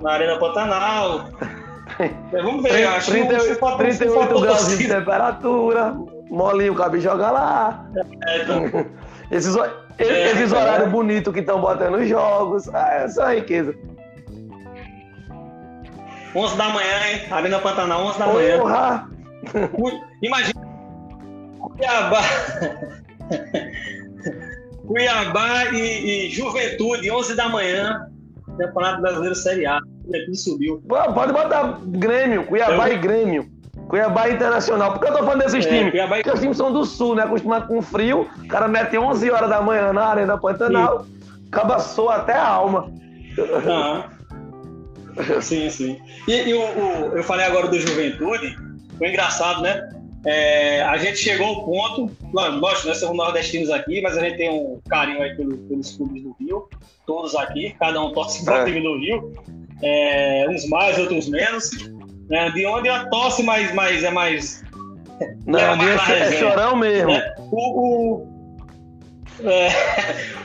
[0.00, 1.28] na Arena Pantanal.
[1.98, 5.94] É, vamos ver, 30, acho 30, que 38 graus de temperatura,
[6.30, 7.84] molinho o cabelo joga lá.
[8.26, 8.86] É, então.
[9.30, 10.90] Esses, é, esses horários é.
[10.90, 12.68] bonitos que estão botando nos jogos.
[12.74, 13.74] Ah, é riqueza.
[16.34, 17.22] 11 da manhã, hein?
[17.30, 18.58] Arena Pantanal, 11 da manhã.
[18.58, 19.10] Porra!
[20.22, 20.60] Imagina.
[21.58, 22.22] Cuiabá.
[24.86, 28.06] Cuiabá e, e, Juventude, 11 da manhã.
[28.58, 29.80] Campeonato Brasileiro Série A.
[30.28, 30.82] O subiu.
[30.88, 32.94] Pode botar Grêmio, Cuiabá Eu...
[32.94, 33.50] e Grêmio.
[33.88, 34.92] Cuiabá Internacional.
[34.92, 35.90] Por que eu tô falando desses é, times?
[35.90, 36.16] Cuiabá...
[36.16, 37.24] Porque os times são do sul, né?
[37.24, 38.28] Acostumado com frio.
[38.44, 41.06] O cara mete 11 horas da manhã na Arena Pantanal.
[41.50, 42.92] Acaba soa até a alma.
[45.40, 46.00] sim, sim.
[46.26, 48.56] E, e o, o, eu falei agora do Juventude.
[48.98, 49.88] Foi engraçado, né?
[50.26, 54.50] É, a gente chegou ao ponto, lógico, nós somos nordestinos aqui, mas a gente tem
[54.50, 56.68] um carinho aí pelos, pelos clubes do Rio,
[57.06, 58.64] todos aqui, cada um torce para o é.
[58.66, 59.32] time do Rio,
[59.82, 61.70] é, uns mais, outros menos.
[62.28, 62.50] Né?
[62.50, 64.62] De onde a tosse mais, mais é mais.
[65.46, 67.08] Não, é, mais é, é chorão mesmo.
[67.08, 67.34] Né?
[67.50, 68.28] O, o,
[69.42, 69.70] é,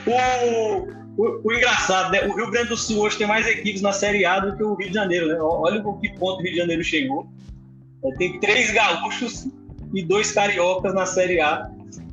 [0.48, 2.26] o, o, o, engraçado, né?
[2.26, 4.74] O Rio Grande do Sul hoje tem mais equipes na Série A do que o
[4.74, 5.36] Rio de Janeiro, né?
[5.40, 7.26] Olha o que ponto o Rio de Janeiro chegou.
[8.04, 9.48] É, tem três gaúchos
[9.94, 11.70] e dois cariocas na Série A,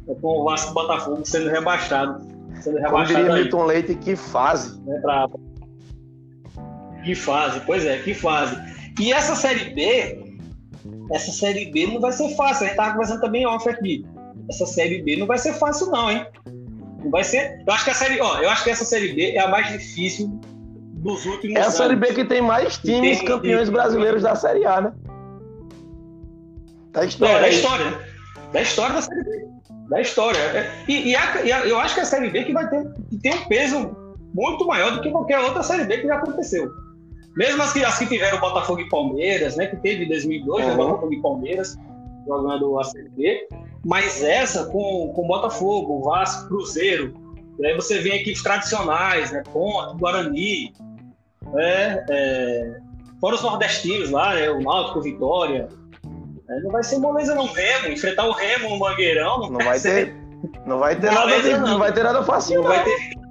[0.07, 2.25] é, com o Vasco Botafogo sendo rebaixado.
[2.61, 4.79] Sendo rebaixado Como diria Milton Leite, que fase.
[4.81, 5.27] Né, pra...
[7.03, 8.55] Que fase, pois é, que fase.
[8.99, 10.37] E essa Série B,
[11.11, 12.65] essa Série B não vai ser fácil.
[12.65, 14.05] A gente tava conversando também off aqui.
[14.49, 16.25] Essa Série B não vai ser fácil, não, hein?
[17.09, 17.63] Vai ser.
[17.65, 19.67] Eu acho que a série, ó, eu acho que essa Série B é a mais
[19.71, 20.39] difícil
[21.03, 21.67] dos últimos anos.
[21.67, 24.93] É a Série B que tem mais times tem, campeões brasileiros da Série A, né?
[26.91, 27.33] Da história.
[27.33, 27.99] É, da história.
[28.53, 29.47] Da história da Série B.
[29.89, 30.39] Da história.
[30.39, 32.83] É, e, e, a, e a, eu acho que a Série B que vai ter,
[33.09, 33.95] que tem um peso
[34.33, 36.71] muito maior do que qualquer outra Série B que já aconteceu.
[37.35, 39.67] Mesmo as que, as que tiveram Botafogo e Palmeiras, né?
[39.67, 40.77] Que teve em 2002, né, uhum.
[40.77, 41.75] né, Botafogo e Palmeiras
[42.25, 43.47] jogando a Série B.
[43.85, 47.13] Mas essa com, com Botafogo, Vasco, Cruzeiro.
[47.59, 49.43] E aí você vê equipes tradicionais, né?
[49.51, 50.73] Ponte, Guarani.
[51.51, 52.77] Né, é,
[53.19, 55.67] fora os nordestinos lá, né, o Náutico, Vitória.
[56.49, 57.89] É, não vai ser moleza não, Remo.
[57.89, 60.07] Enfrentar o Remo no Mangueirão não, não vai ser...
[60.07, 60.23] ter.
[60.65, 61.67] Não vai ter nada de, não.
[61.67, 61.79] não.
[61.79, 62.55] vai ter nada fácil.
[62.55, 63.23] Não, não, vai ter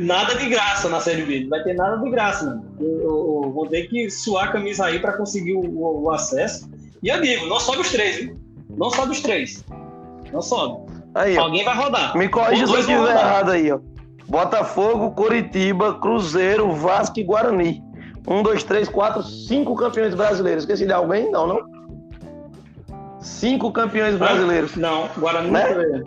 [0.00, 1.40] nada de graça na Série B.
[1.42, 2.60] Não vai ter nada de graça.
[2.80, 6.68] Eu, eu, eu vou ter que suar a camisa aí para conseguir o, o, acesso.
[7.02, 8.38] E eu digo, não sobe os três, viu?
[8.70, 9.64] Não sobe os três.
[10.32, 10.88] Não sobe.
[11.14, 12.16] Aí, Alguém vai rodar.
[12.16, 13.78] Me corrija se eu estiver errado aí, ó.
[14.26, 17.82] Botafogo, Coritiba, Cruzeiro, Vasco e Guarani.
[18.26, 20.64] Um, dois, três, quatro, cinco campeões brasileiros.
[20.64, 21.30] Esqueci de alguém?
[21.30, 21.60] Não, não?
[23.20, 24.76] Cinco campeões brasileiros.
[24.76, 26.02] Não, Guarani né?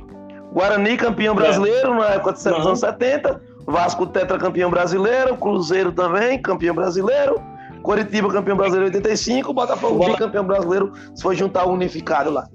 [0.53, 1.97] Guarani campeão brasileiro é.
[1.97, 3.41] na época dos anos 70.
[3.65, 5.35] Vasco tetracampeão brasileiro.
[5.35, 7.41] Cruzeiro também, campeão brasileiro.
[7.81, 9.53] Coritiba campeão brasileiro 85.
[9.53, 10.17] Botafogo Bota...
[10.17, 12.47] campeão brasileiro se for juntar o unificado lá.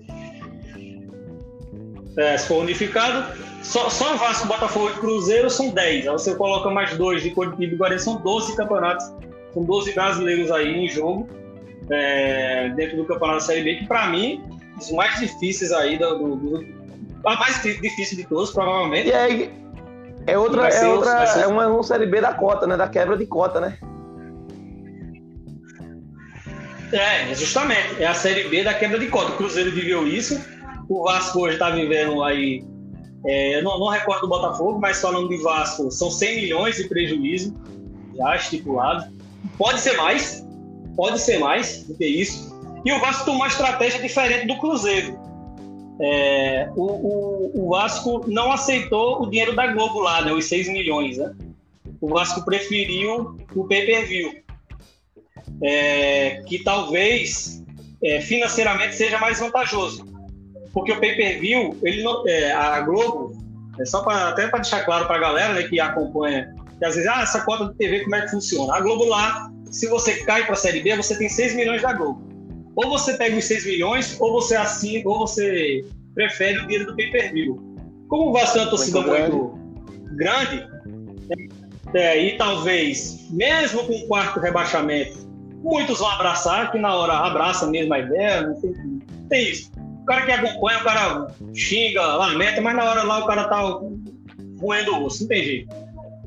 [2.16, 3.26] É, se for unificado,
[3.62, 6.06] só, só Vasco, Botafogo e Cruzeiro são 10.
[6.06, 9.12] Aí você coloca mais dois de Coritiba e Guarani, são 12 campeonatos
[9.52, 11.28] com 12 brasileiros aí em jogo
[11.90, 14.42] é, dentro do Campeonato Série B, que para mim,
[14.78, 16.66] os mais difíceis aí do, do, do,
[17.24, 19.08] a mais difícil de todos, provavelmente.
[19.08, 19.52] E aí,
[20.26, 21.40] é outra, é, outra ser...
[21.40, 22.76] é uma, uma Série B da cota, né?
[22.76, 23.78] Da quebra de cota, né?
[26.92, 28.02] É, justamente.
[28.02, 29.32] É a Série B da quebra de cota.
[29.32, 30.40] O Cruzeiro viveu isso.
[30.88, 32.64] O Vasco hoje está vivendo aí.
[33.24, 37.54] É, não, não recordo do Botafogo, mas falando de Vasco, são 100 milhões de prejuízo
[38.16, 39.12] já estipulado.
[39.58, 40.46] Pode ser mais,
[40.96, 42.54] pode ser mais do que isso.
[42.84, 45.18] E o Vasco tomou uma estratégia diferente do Cruzeiro.
[46.00, 50.68] É, o, o, o, Vasco não aceitou o dinheiro da Globo lá, né, os 6
[50.68, 51.16] milhões.
[51.16, 51.34] Né?
[52.00, 54.34] O Vasco preferiu o pay-per-view,
[55.62, 57.62] é, que talvez
[58.02, 60.06] é, financeiramente seja mais vantajoso.
[60.72, 63.32] Porque o pay-per-view, ele não, é, a Globo,
[63.78, 66.94] é só pra, até para deixar claro para a galera né, que acompanha, que às
[66.94, 68.74] vezes, ah, essa cota de TV, como é que funciona?
[68.74, 71.92] A Globo lá, se você cai para a Série B, você tem 6 milhões da
[71.92, 72.26] Globo
[72.76, 75.82] ou você pega os 6 milhões, ou você assina, ou você
[76.14, 77.58] prefere o dinheiro do pay-per-view.
[78.08, 79.58] Como o Vasco é uma torcida muito
[80.14, 80.68] grande,
[81.28, 81.56] grande
[81.94, 85.26] é, e talvez, mesmo com o quarto rebaixamento,
[85.66, 88.72] muitos vão abraçar, que na hora abraça mesmo a ideia, não tem,
[89.28, 89.72] tem isso.
[90.02, 93.60] O cara que acompanha, o cara xinga, lamenta, mas na hora lá o cara tá
[94.60, 95.74] roendo o osso, não tem jeito.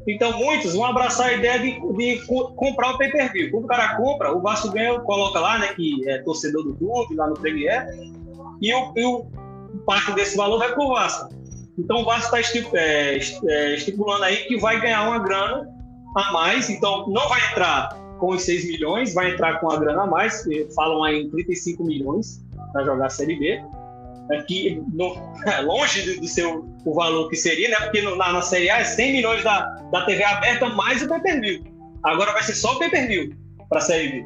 [0.07, 3.51] Então, muitos vão abraçar a ideia de, de comprar o pay-per-view.
[3.51, 7.15] Quando o cara compra, o Vasco ganha, coloca lá, né, que é torcedor do clube,
[7.15, 7.87] lá no Premier,
[8.61, 9.27] e o, e o
[9.85, 11.29] parte desse valor vai para o Vasco.
[11.77, 15.69] Então, o Vasco está é, é, estipulando aí que vai ganhar uma grana
[16.17, 16.69] a mais.
[16.69, 20.43] Então, não vai entrar com os 6 milhões, vai entrar com a grana a mais.
[20.75, 23.61] Falam aí em 35 milhões para jogar a Série B
[24.31, 25.15] aqui no,
[25.65, 27.75] longe do, seu o valor que seria, né?
[27.77, 31.63] Porque na, na Série A é 100 milhões da, da TV aberta mais o pay-per-view.
[32.03, 33.35] Agora vai ser só o pay-per-view
[33.67, 34.25] para a Série B.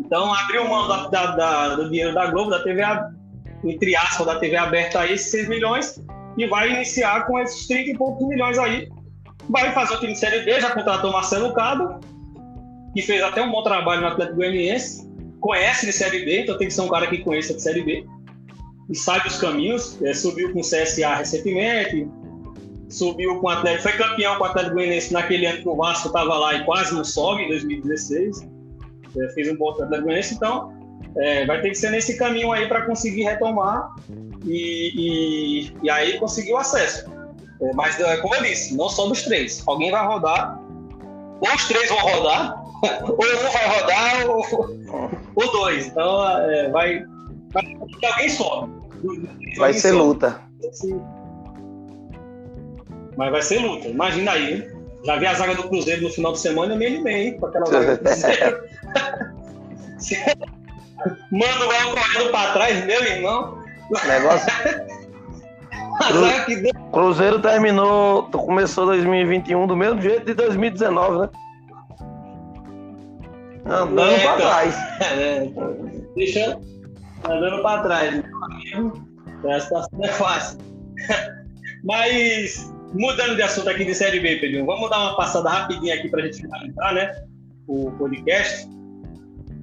[0.00, 2.82] Então abriu mão da, da, da, do dinheiro da Globo, da TV,
[3.64, 6.02] entre aspas, da TV aberta aí, esses 6 milhões,
[6.36, 8.88] e vai iniciar com esses 30 e poucos milhões aí.
[9.48, 12.00] Vai fazer o time de Série B, já contratou Marcelo Cado,
[12.94, 15.08] que fez até um bom trabalho no Atlético Goianiense,
[15.40, 18.06] conhece de Série B, então tem que ser um cara que conheça de Série B
[18.90, 20.00] e sabe os caminhos.
[20.02, 22.08] É, subiu com o CSA recentemente,
[22.88, 26.08] subiu com o Atlético, foi campeão com o Atlético Goianiense naquele ano que o Vasco
[26.08, 28.48] estava lá e quase não sobe, em 2016.
[29.16, 30.72] É, fez um bom Atlético Goianiense, então
[31.16, 33.94] é, vai ter que ser nesse caminho aí para conseguir retomar
[34.44, 37.08] e, e, e, aí conseguir o acesso.
[37.62, 39.62] É, mas, é, como eu disse, não só dos três.
[39.66, 40.60] Alguém vai rodar,
[41.40, 44.44] ou os três vão rodar, ou um vai rodar, ou,
[45.34, 45.86] ou dois.
[45.86, 47.02] Então, é, vai,
[47.52, 47.76] vai
[48.10, 48.72] alguém sobe.
[49.56, 50.40] Vai ser luta.
[53.16, 53.88] Mas vai ser luta.
[53.88, 54.80] Imagina aí, hein?
[55.04, 57.38] Já vi a zaga do Cruzeiro no final de semana, eu me animei, hein?
[57.38, 58.60] Com aquela zaga do Cruzeiro.
[61.30, 63.58] Manda o gol correndo pra trás, meu irmão.
[64.06, 64.48] Negócio.
[66.00, 66.90] Cru...
[66.92, 71.28] Cruzeiro terminou, começou 2021 do mesmo jeito de 2019, né?
[73.66, 74.74] Andando é, pra trás.
[75.00, 75.48] É,
[76.14, 76.58] deixa,
[77.24, 79.08] andando para trás, meu amigo.
[79.48, 80.58] A situação é fácil.
[81.84, 86.08] Mas, mudando de assunto aqui de Série B, Pedrinho, vamos dar uma passada rapidinha aqui
[86.08, 87.22] para a gente finalizar, né?
[87.66, 88.68] O podcast.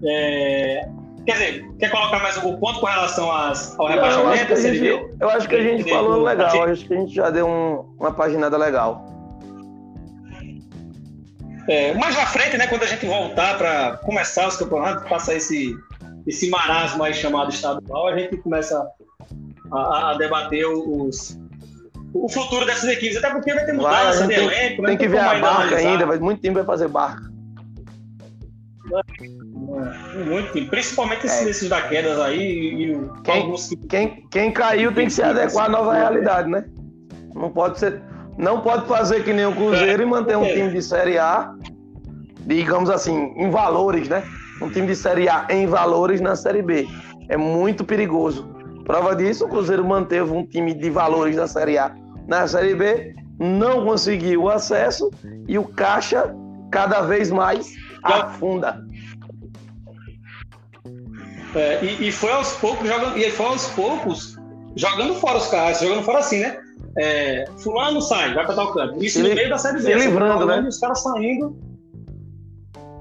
[0.05, 0.87] É...
[1.25, 5.09] Quer dizer, quer colocar mais algum ponto com relação às, ao rebaixamento da Série B?
[5.19, 7.95] Eu acho que a gente falou legal, eu acho que a gente já deu um,
[7.99, 9.16] uma paginada legal.
[11.67, 15.75] É, mais na frente, né, quando a gente voltar para começar os campeonatos, passar esse,
[16.25, 18.87] esse marasmo aí chamado estadual, a gente começa
[19.71, 21.37] a, a debater os,
[22.13, 24.77] o futuro dessas equipes, até porque vai ter mudança de elenco.
[24.77, 27.27] Tem, tem que ver a barca ainda, vai, muito tempo vai fazer barca.
[30.25, 31.49] Muito tempo, principalmente esses, é.
[31.49, 33.75] esses da quedas aí e, quem, alguns que...
[33.75, 36.63] quem, quem caiu tem que se adequar à nova realidade, né?
[37.35, 38.01] Não pode ser.
[38.37, 40.05] Não pode fazer que nem o Cruzeiro é.
[40.05, 40.53] e manter um é.
[40.53, 41.53] time de Série A,
[42.45, 44.23] digamos assim, em valores, né?
[44.61, 46.87] um time de Série A em valores na Série B.
[47.29, 48.47] É muito perigoso.
[48.85, 51.93] Prova disso, o Cruzeiro manteve um time de valores na Série A
[52.27, 55.09] na Série B, não conseguiu o acesso
[55.47, 56.35] e o Caixa
[56.71, 57.73] cada vez mais
[58.03, 58.83] afunda.
[61.55, 64.35] É, e, e, foi aos poucos jogando, e foi aos poucos
[64.75, 66.59] jogando fora os caras, jogando fora assim, né?
[66.97, 69.03] É, fulano sai, vai para tal canto.
[69.03, 69.81] Isso se no meio da série B.
[69.81, 70.65] Se livrando, né?
[70.67, 71.55] Os caras saindo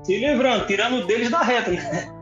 [0.07, 2.13] se livrando, tirando deles da reta, né?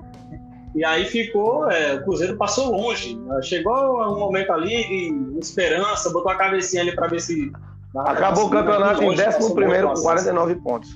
[0.74, 3.16] E aí ficou, é, o Cruzeiro passou longe.
[3.42, 7.52] Chegou um momento ali de esperança, botou a cabecinha ali para ver se.
[7.94, 10.90] Acabou o campeonato em 11 com 49 pontos.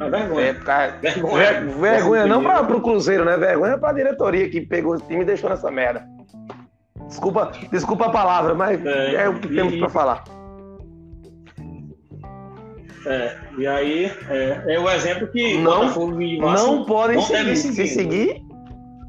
[0.00, 0.46] É vergonha.
[0.46, 1.60] É, cara, vergonha.
[1.60, 3.36] Ver, vergonha não para o Cruzeiro, né?
[3.36, 6.06] Vergonha para a diretoria que pegou o time e deixou nessa merda.
[7.12, 10.24] Desculpa, desculpa a palavra, mas é, é o que e, temos para falar.
[13.04, 15.94] É, e aí é, é o exemplo que não,
[16.40, 17.56] não podem não seguir.
[17.56, 17.74] seguir.
[17.74, 18.42] Se seguir,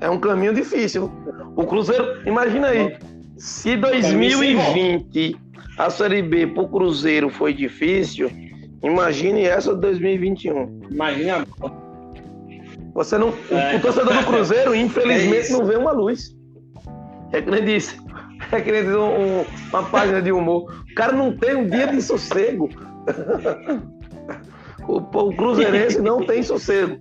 [0.02, 1.10] é um caminho difícil.
[1.56, 2.98] O Cruzeiro, imagina aí,
[3.38, 5.38] se 2020
[5.78, 8.30] a Série B pro Cruzeiro foi difícil,
[8.84, 10.82] imagine essa de 2021.
[10.92, 11.84] Imagine agora.
[12.96, 13.78] Você não, é.
[13.78, 16.36] o, torcedor do Cruzeiro, infelizmente, é não vê uma luz.
[17.34, 18.00] É que nem disse.
[18.52, 20.72] É que nem disse um, uma página de humor.
[20.90, 22.70] O cara não tem um dia de sossego.
[24.88, 26.98] o, o Cruzeirense não tem sossego.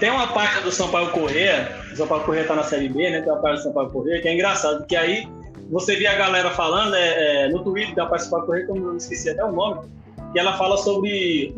[0.00, 3.10] Tem uma página do São Paulo Correia, o São Paulo Correia tá na Série B,
[3.10, 3.20] né?
[3.20, 5.28] Tem uma página do São Paulo Correia, que é engraçado, que aí
[5.70, 8.66] você vê a galera falando é, é, no Twitter da página do São Paulo Correia,
[8.66, 9.82] como eu esqueci até o nome,
[10.34, 11.54] e ela fala sobre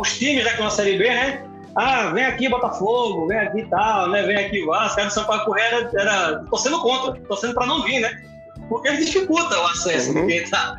[0.00, 1.44] os times aqui na Série B, né?
[1.76, 4.22] Ah, vem aqui Botafogo, vem aqui tal, né?
[4.22, 4.96] Vem aqui Vasco.
[4.96, 8.22] Cara do São Paulo era, era torcendo contra, torcendo para não vir, né?
[8.68, 10.20] Porque dificulta o acesso, uhum.
[10.20, 10.78] porque tá.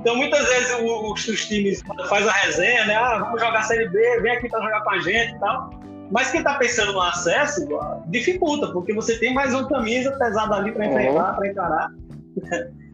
[0.00, 2.94] Então, muitas vezes os, os times fazem a resenha, né?
[2.94, 5.70] Ah, vamos jogar Série B, vem aqui para jogar com a gente e tal.
[6.10, 7.66] Mas quem está pensando no acesso,
[8.06, 11.36] dificulta, porque você tem mais uma camisa pesada ali para enfrentar, uhum.
[11.36, 11.90] para encarar.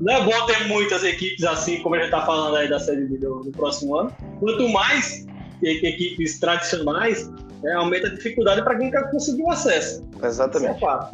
[0.00, 3.04] Não é bom ter muitas equipes assim, como a gente está falando aí da Série
[3.06, 4.12] B do, do, próximo ano.
[4.38, 5.26] Quanto mais
[5.62, 7.30] equipes tradicionais,
[7.64, 10.06] é, aumenta a dificuldade para quem quer conseguir o acesso.
[10.22, 10.84] Exatamente.
[10.84, 11.08] É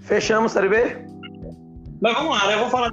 [0.00, 0.96] Fechamos Série B?
[2.00, 2.56] Mas vamos lá, né?
[2.56, 2.90] Vamos falar.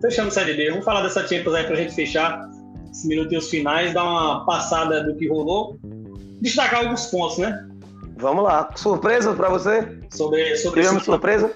[0.00, 0.70] Fechamos Série B.
[0.70, 2.48] Vamos falar dessa Champions aí para a gente fechar
[2.90, 5.78] esses minutinhos finais, dar uma passada do que rolou
[6.44, 7.66] destacar alguns pontos, né?
[8.16, 8.70] Vamos lá.
[8.76, 9.98] Surpresa para você?
[10.10, 11.50] Sobre, sobre Tivemos surpresa?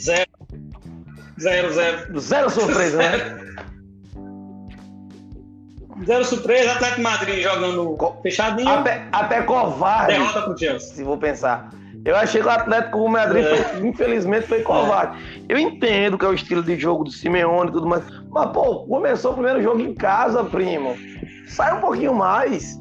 [0.00, 0.30] Zero.
[1.38, 2.18] Zero, zero.
[2.18, 3.40] Zero surpresa, né?
[6.04, 8.68] Zero surpresa, Atlético Madrid jogando fechadinho.
[8.68, 10.14] Até, até covarde.
[10.14, 10.94] Derrota pro Chelsea.
[10.94, 11.70] Se vou pensar.
[12.04, 13.56] Eu achei que o Atlético Madrid, é.
[13.56, 15.18] foi, infelizmente, foi covarde.
[15.48, 15.52] É.
[15.52, 18.02] Eu entendo que é o estilo de jogo do Simeone e tudo mais.
[18.30, 20.96] Mas, pô, começou o primeiro jogo em casa, primo.
[21.46, 22.80] Sai um pouquinho mais.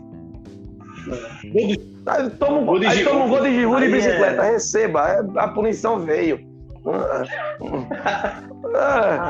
[2.05, 3.95] Aí toma gol de, aí toma um gol de Giroud de é.
[3.95, 4.51] bicicleta, é...
[4.51, 6.48] receba, a punição veio.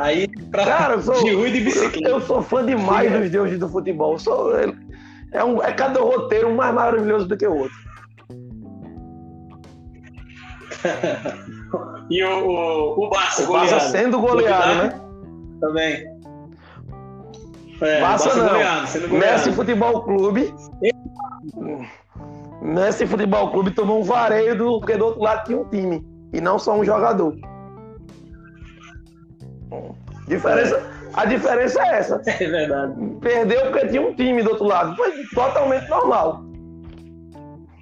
[0.02, 2.10] Aí, pra cara, eu sou, de bicicleta.
[2.10, 4.14] Eu sou fã demais dos deuses do futebol.
[4.14, 4.52] Eu sou,
[5.32, 7.78] é, um, é cada roteiro um mais maravilhoso do que o outro.
[12.10, 15.02] e o, o, o Barça, o Barça sendo goleado, né?
[15.60, 16.06] Também.
[17.82, 18.50] É, Barça, Barça não.
[18.50, 20.54] Goleado, Messi Futebol Clube.
[22.62, 26.06] Messi Futebol Clube tomou um vareio do, porque do outro lado tinha um time.
[26.34, 27.36] E não só um jogador.
[30.28, 30.82] Diferença,
[31.14, 32.22] a diferença é essa.
[32.28, 32.94] É verdade.
[33.22, 34.96] Perdeu porque tinha um time do outro lado.
[34.96, 36.44] Foi totalmente normal.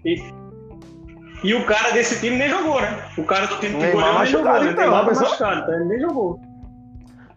[0.06, 0.24] E,
[1.44, 3.04] e o cara desse time nem jogou, né?
[3.18, 4.56] O cara do time que goleou nem jogou.
[4.58, 6.40] Então, Neymar machucado, então ele nem jogou.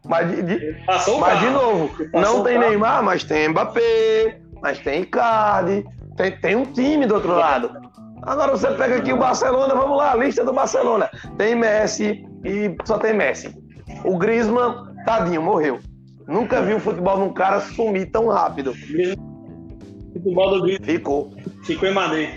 [0.07, 5.85] Mas de, de, mas de novo, não tem Neymar, mas tem Mbappé, mas tem Icardi,
[6.16, 7.70] tem, tem um time do outro lado.
[8.22, 11.11] Agora você pega aqui o Barcelona, vamos lá, a lista do Barcelona.
[11.38, 13.54] Tem Messi e só tem Messi.
[14.04, 15.78] O Griezmann, tadinho, morreu.
[16.28, 18.72] Nunca vi o futebol de um cara sumir tão rápido.
[18.72, 21.33] O futebol do Griezmann ficou.
[21.64, 22.30] Ficou em Madrid.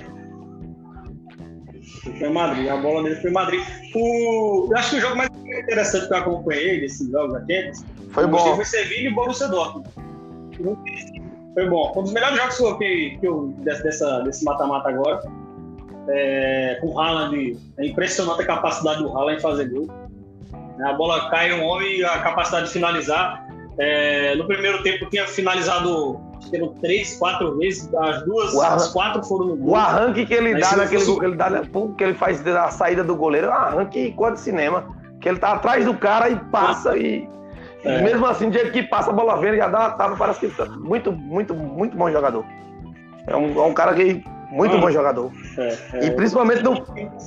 [2.02, 2.70] Ficou em Madrid.
[2.70, 3.62] A bola dele foi em Madrid.
[3.96, 4.68] O...
[4.72, 8.28] Eu acho que o jogo mais interessante que eu acompanhei desse jogo da Champions foi
[8.28, 8.56] bom.
[8.56, 9.90] Foi Sevilla e Borussia Dortmund.
[11.54, 11.94] Foi bom.
[11.96, 15.22] Um dos melhores jogos que eu, que, que eu dessa, desse mata-mata agora.
[16.10, 19.88] É, com o Haaland, é impressionante a capacidade do Haaland em fazer gol.
[20.86, 23.48] A bola cai um homem e a capacidade de finalizar.
[23.78, 29.48] É, no primeiro tempo tinha finalizado acho três, quatro vezes, as duas, as quatro foram
[29.48, 29.72] no gol.
[29.72, 31.20] O arranque que ele Aí dá naquele fosse...
[31.20, 31.50] que ele dá,
[31.98, 34.86] que ele faz da saída do goleiro, é um arranque quase cinema.
[35.22, 37.28] Que ele tá atrás do cara e passa e
[37.84, 38.02] é.
[38.02, 40.48] Mesmo assim, do jeito que passa a bola verde, já dá uma tapa, parece que
[40.50, 42.46] tá muito, muito, muito bom jogador.
[43.28, 44.24] É um, é um cara que.
[44.54, 45.32] Muito bom jogador.
[45.58, 46.06] É, é.
[46.06, 46.80] E principalmente no,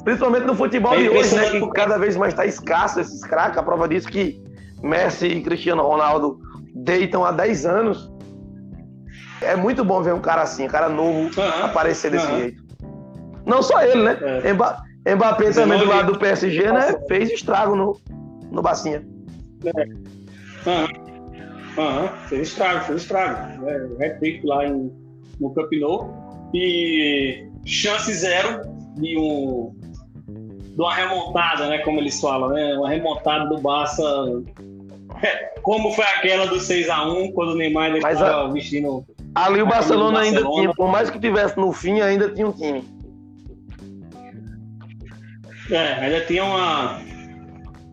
[0.05, 1.51] principalmente no futebol de hoje, né?
[1.51, 3.59] Que cada vez mais está escasso esses craques.
[3.59, 4.41] A prova disso que
[4.81, 6.39] Messi e Cristiano Ronaldo
[6.73, 8.13] deitam há 10 anos.
[9.43, 11.29] É muito bom ver um cara assim, um cara novo,
[11.63, 12.65] aparecer desse jeito.
[13.45, 14.19] Não só ele, né?
[14.45, 15.15] É.
[15.15, 16.97] Mbappé também do lado do PSG, né?
[17.09, 18.01] Fez estrago no,
[18.51, 19.05] no Bacinha.
[19.65, 19.87] É.
[21.79, 23.69] Aham, fez estrago, fez estrago.
[23.69, 24.91] É, Retrick lá em,
[25.41, 26.26] no Camp Nou.
[26.55, 28.63] E chance zero
[28.97, 29.75] de, um,
[30.29, 31.79] de uma remontada, né?
[31.79, 32.77] Como eles falam, né?
[32.77, 34.03] Uma remontada do Barça.
[35.63, 39.05] Como foi aquela do 6x1, quando o Neymar estava vestindo.
[39.35, 42.53] Ali o Barcelona, Barcelona ainda tinha, por mais que tivesse no fim, ainda tinha um
[42.53, 42.85] time.
[45.71, 47.01] É, ainda tinha uma,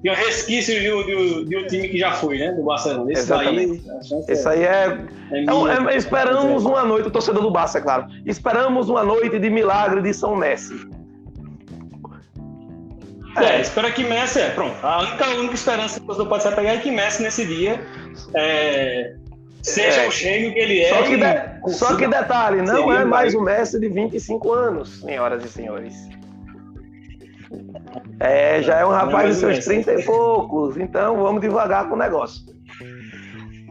[0.03, 2.51] tinha resquício de, de, de, um time que já foi, né?
[2.51, 3.09] Do Barcelona.
[3.09, 3.81] Esse Exatamente.
[3.85, 4.97] Daí, Esse aí é.
[5.31, 8.07] é, é, é esperamos uma noite, o torcedor do Barça, é claro.
[8.25, 10.75] Esperamos uma noite de milagre de São Messi.
[13.37, 14.49] É, é espera que Messi é.
[14.49, 14.75] Pronto.
[14.83, 17.45] A única, a única esperança que o torcedor pode ser pegar é que Messi nesse
[17.45, 17.79] dia
[18.35, 19.15] é,
[19.61, 20.07] seja é.
[20.09, 20.89] o gênio que ele é.
[20.89, 21.73] Só que, de...
[21.73, 25.95] Só que detalhe, não é mais o Messi de 25 anos, senhoras e senhores.
[28.19, 31.97] É, já é um rapaz de seus 30 e poucos, então vamos devagar com o
[31.97, 32.43] negócio.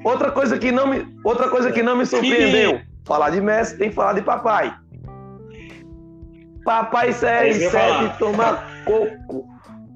[0.05, 3.89] Outra coisa que não me, outra coisa que não me surpreendeu, falar de Messi tem
[3.89, 4.75] que falar de papai.
[6.65, 9.49] Papai CR7 toma coco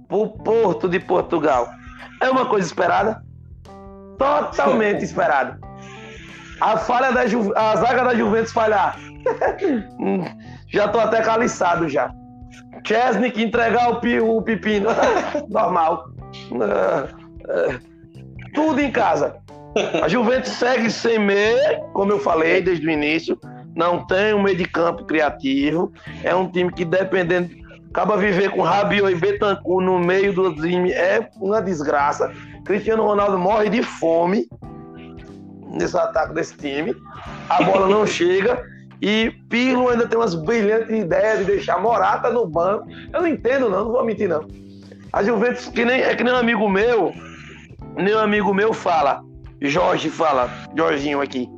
[0.08, 1.68] pro Porto de Portugal.
[2.20, 3.22] É uma coisa esperada?
[4.18, 5.58] Totalmente esperada.
[6.60, 7.52] A falha da Ju...
[7.54, 8.96] a zaga da Juventus falhar.
[10.68, 12.10] já tô até caliçado já.
[12.84, 14.20] Chesney entregar o, pi...
[14.20, 14.88] o pepino.
[15.48, 16.10] Normal.
[18.54, 19.36] Tudo em casa.
[20.02, 23.38] A Juventus segue sem meio, como eu falei desde o início.
[23.74, 25.92] Não tem um meio de campo criativo.
[26.24, 27.50] É um time que, dependendo
[27.96, 32.30] Acaba viver com Rabiot e Betancourt no meio do time é uma desgraça.
[32.62, 34.46] Cristiano Ronaldo morre de fome
[35.70, 36.94] nesse ataque desse time.
[37.48, 38.62] A bola não chega.
[39.00, 42.88] E Pirlo ainda tem umas brilhantes ideias de deixar Morata no banco.
[43.12, 44.46] Eu não entendo, não, não vou mentir, não.
[45.12, 47.12] A Juventus, que nem, é que nem um amigo meu,
[47.96, 49.22] nem um amigo meu fala,
[49.60, 51.48] Jorge fala, Jorginho aqui,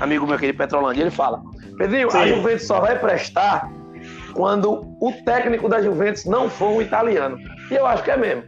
[0.00, 1.42] amigo meu aqui de Petrolândia, ele fala:
[1.78, 2.18] Pedrinho, Sim.
[2.18, 3.70] a Juventus só vai prestar
[4.34, 7.38] quando o técnico da Juventus não for um italiano.
[7.70, 8.44] E eu acho que é mesmo.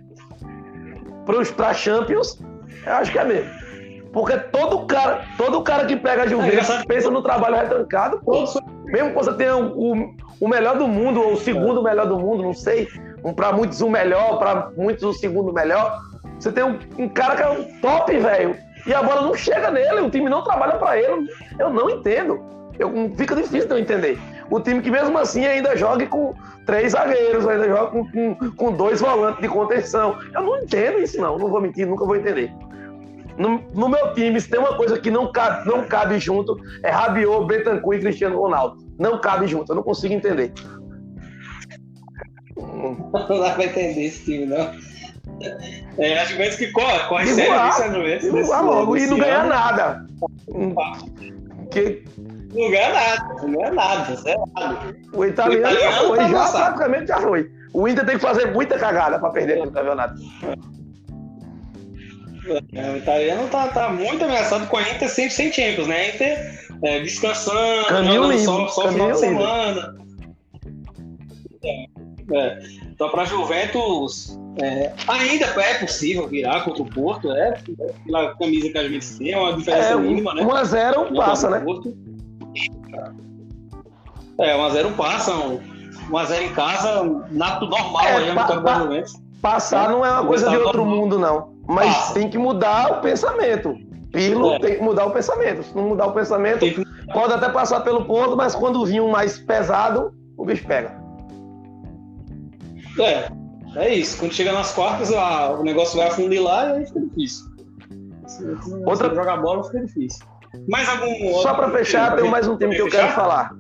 [1.57, 2.39] Para Champions,
[2.87, 3.58] eu acho que é mesmo.
[4.19, 8.21] Porque todo cara, todo cara que pega a Juventus é, pensa no trabalho retrancado,
[8.85, 12.43] mesmo que você tenha o, o melhor do mundo, ou o segundo melhor do mundo,
[12.43, 12.89] não sei,
[13.23, 16.01] um, para muitos o melhor, para muitos o segundo melhor,
[16.37, 19.71] você tem um, um cara que é um top, velho, e a bola não chega
[19.71, 21.29] nele, o time não trabalha para ele.
[21.57, 22.41] Eu não entendo.
[22.77, 24.19] Eu, fica difícil de eu entender
[24.51, 28.73] o time que mesmo assim ainda joga com três zagueiros, ainda joga com, com, com
[28.73, 30.19] dois volantes de contenção.
[30.35, 31.39] Eu não entendo isso, não.
[31.39, 32.53] Não vou mentir, nunca vou entender.
[33.39, 36.91] No, no, meu time, se tem uma coisa que não cabe, não cabe junto, é
[36.91, 38.85] Rabiot, Betancourt e Cristiano Ronaldo.
[38.99, 40.53] Não cabe junto, eu não consigo entender.
[42.57, 44.73] Não dá pra entender esse time, não.
[45.99, 48.49] É, a Juventus que corre, corre sério, isso é Juventus.
[48.49, 50.07] logo, e não ganha nada.
[51.71, 52.03] Que,
[52.53, 54.97] não ganha nada, não ganha nada, zerado.
[55.13, 57.51] O italiano, o italiano já foi, tá já praticamente já foi.
[57.73, 60.15] O Inter tem que fazer muita cagada para perder no campeonato.
[62.73, 65.97] É, o italiano tá, tá muito ameaçado com a Inter sempre sem Champions, né?
[65.97, 69.97] A Inter é, descansando, caminho só, só final de semana.
[71.65, 71.87] É,
[72.33, 72.59] é.
[72.91, 77.61] Então, para Juventus, é, ainda é possível virar contra o Porto, é,
[78.05, 80.43] pela camisa que a gente tem, é uma diferença é, mínima, né?
[80.43, 81.61] 1x0 passa, né?
[81.61, 81.97] Porto.
[84.41, 88.89] É, 1x0 passa, 1x0 em casa, nato normal é, aí, pa, pa,
[89.41, 90.97] Passar não é uma coisa de outro normal.
[90.97, 91.58] mundo, não.
[91.69, 92.15] Mas passa.
[92.15, 93.77] tem que mudar o pensamento.
[94.11, 94.59] Pirlo é.
[94.59, 95.63] tem que mudar o pensamento.
[95.63, 96.65] Se não mudar o pensamento,
[97.13, 100.99] pode até passar pelo ponto, mas quando vir um mais pesado, o bicho pega.
[102.99, 103.29] É,
[103.77, 104.19] é isso.
[104.19, 107.47] Quando chega nas quartas, a, o negócio vai afunilar e aí fica difícil.
[108.27, 108.45] Se,
[108.87, 109.15] Outra...
[109.15, 110.27] jogar bola fica difícil.
[110.67, 113.55] Mais algum Só para fechar, tem mais um time que eu quero falar.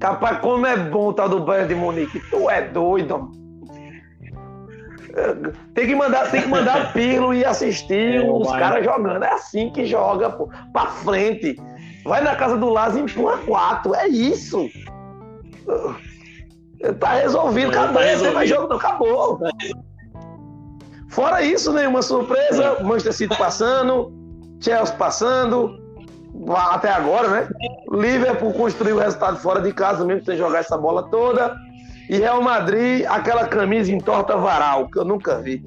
[0.00, 2.20] Capaz, como é bom o tal do Bayern de Munique.
[2.30, 3.30] Tu é doido.
[5.74, 9.24] Tem que mandar, tem que mandar Pirlo e assistir é, os caras jogando.
[9.24, 10.48] É assim que joga, pô.
[10.72, 11.56] Pra frente.
[12.04, 13.94] Vai na casa do Lázaro e empurra quatro.
[13.94, 14.68] É isso.
[17.00, 17.94] Tá resolvido, acabou.
[17.94, 18.24] Tá resolvido.
[18.24, 19.40] Tem mais jogo, não acabou.
[21.08, 22.62] Fora isso, nenhuma surpresa.
[22.62, 22.82] É.
[22.82, 24.18] Manchester City passando.
[24.60, 25.78] Chelsea passando,
[26.72, 27.48] até agora, né?
[27.92, 31.54] Liverpool construiu o resultado fora de casa, mesmo sem jogar essa bola toda.
[32.08, 35.64] E Real Madrid, aquela camisa em torta varal, que eu nunca vi.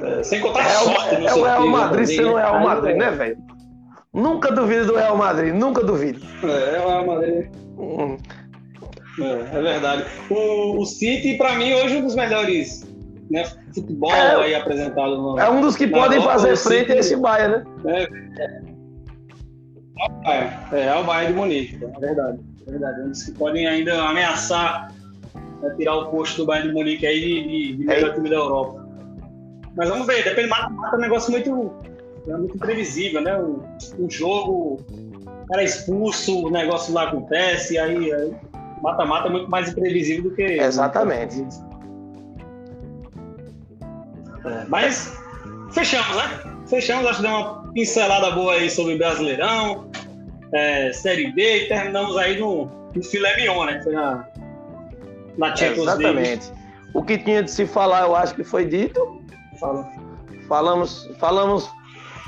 [0.00, 3.10] É, sem contar Real, sorte no É o Real Madrid sendo o Real Madrid, né,
[3.10, 3.38] velho?
[4.12, 6.20] Nunca duvido do Real Madrid, nunca duvido.
[6.42, 7.46] É, é o Real Madrid.
[7.78, 8.16] Hum.
[9.18, 10.04] É, é, verdade.
[10.30, 12.86] O, o City, para mim, hoje é um dos melhores
[13.30, 13.44] né,
[13.74, 17.16] futebol é, aí apresentado no, É um dos que podem Europa, fazer frente a esse
[17.16, 17.64] Bahia, né?
[17.86, 18.75] É,
[20.26, 22.40] é, é, é o Bahia de Munique, é verdade.
[22.66, 23.02] É verdade.
[23.08, 24.92] Dos que podem ainda ameaçar
[25.62, 28.36] né, tirar o posto do Bayern de Munique aí de, de, de melhor time da
[28.36, 28.86] Europa.
[29.76, 31.72] Mas vamos ver, depende mata-mata é um negócio muito,
[32.26, 33.38] é muito previsível, né?
[33.38, 33.62] Um,
[33.98, 38.10] um jogo, o cara é expulso, o negócio lá acontece, aí
[38.82, 40.42] mata-mata é muito mais imprevisível do que.
[40.42, 41.46] Exatamente.
[44.44, 45.14] É, mas
[45.72, 46.56] fechamos, né?
[46.66, 49.85] Fechamos, acho que deu uma pincelada boa aí sobre Brasileirão,
[50.52, 53.80] é, Série B e terminamos aí no, no filé mignon, né?
[53.82, 54.26] Foi na,
[55.36, 56.46] na Champions Exatamente.
[56.48, 56.66] League.
[56.94, 59.22] O que tinha de se falar, eu acho que foi dito.
[59.60, 59.86] Fala.
[60.48, 61.68] Falamos, falamos,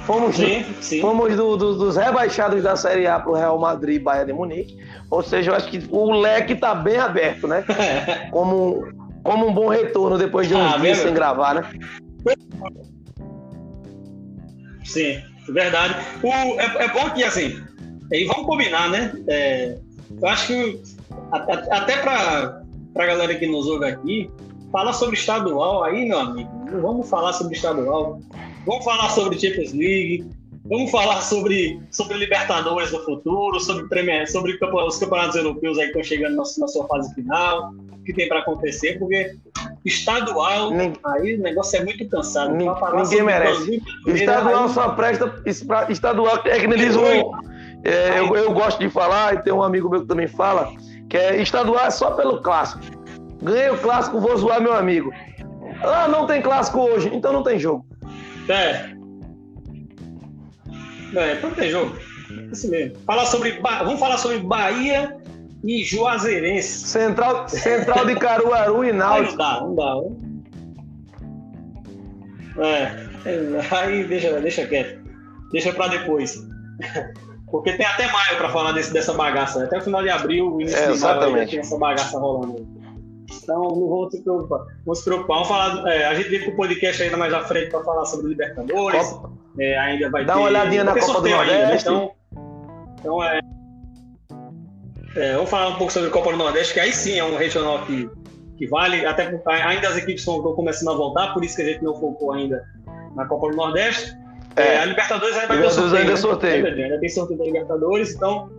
[0.05, 1.01] fomos, sim, sim.
[1.01, 4.33] fomos do, do, dos rebaixados da Série A para o Real Madrid e Bayern de
[4.33, 4.77] Munique.
[5.11, 7.64] Ou seja, eu acho que o leque está bem aberto, né?
[8.31, 8.87] Como,
[9.23, 11.62] como um bom retorno depois de uns ah, dias sem gravar, né?
[14.85, 15.95] Sim, verdade.
[16.23, 17.62] O, é, é bom que, assim,
[18.11, 19.12] e vamos combinar, né?
[19.28, 19.78] É,
[20.20, 20.82] eu acho que
[21.30, 22.62] até para
[22.94, 24.30] a galera que nos ouve aqui,
[24.72, 26.50] fala sobre estadual aí, meu amigo.
[26.80, 28.20] Vamos falar sobre estadual.
[28.66, 30.26] Vamos falar sobre Champions League.
[30.64, 35.98] Vamos falar sobre, sobre Libertadores no futuro, sobre, Premier, sobre os campeonatos europeus aí que
[35.98, 39.34] estão chegando na, na sua fase final, o que tem para acontecer, porque
[39.82, 40.70] estadual,
[41.06, 42.54] aí o negócio é muito cansado.
[42.54, 43.82] Ninguém merece.
[44.09, 45.42] Estadual só presta.
[45.88, 47.32] Estadual é que nem diz o.
[47.85, 50.72] É, eu, eu gosto de falar, e tem um amigo meu que também fala,
[51.09, 52.83] que é estadual é só pelo clássico.
[53.43, 55.12] Ganhei o clássico, vou zoar meu amigo.
[55.83, 57.87] Ah, não tem clássico hoje, então não tem jogo.
[58.49, 58.91] É.
[61.14, 61.97] É, então não tem jogo.
[62.51, 62.97] Assim mesmo.
[63.07, 65.16] Falar sobre, vamos falar sobre Bahia
[65.64, 66.87] e Juazeirense.
[66.87, 69.37] Central, Central de Caruaru e Náutico.
[69.37, 69.95] Não dá, não dá.
[72.66, 73.09] É.
[73.70, 75.01] Aí deixa, deixa quieto.
[75.53, 76.47] Deixa pra depois.
[77.51, 79.64] Porque tem até maio para falar desse, dessa bagaça.
[79.64, 82.66] Até o final de abril, início é, de maio, tem essa bagaça rolando.
[83.42, 84.61] Então não vamos se preocupar.
[84.84, 85.36] Vamos se preocupar.
[85.36, 88.05] Vamos falar, é, a gente vem com o podcast ainda mais à frente para falar
[88.05, 89.18] sobre Libertadores.
[89.59, 91.55] É, ainda vai Dá ter, uma olhadinha na Copa do Nordeste.
[91.55, 91.76] Ainda, né?
[91.80, 92.12] então,
[93.01, 93.40] então é,
[95.16, 97.36] é, Vamos falar um pouco sobre a Copa do Nordeste, que aí sim é um
[97.36, 98.09] regional que,
[98.57, 99.05] que vale.
[99.05, 102.32] Até ainda as equipes estão começando a voltar, por isso que a gente não focou
[102.32, 102.62] ainda
[103.16, 104.16] na Copa do Nordeste.
[104.57, 105.96] É, a Libertadores ainda vai ter sorteio.
[105.96, 106.16] Ainda, né?
[106.16, 106.66] sorteio.
[106.66, 108.51] Ainda, tem sorteio da Libertadores, então.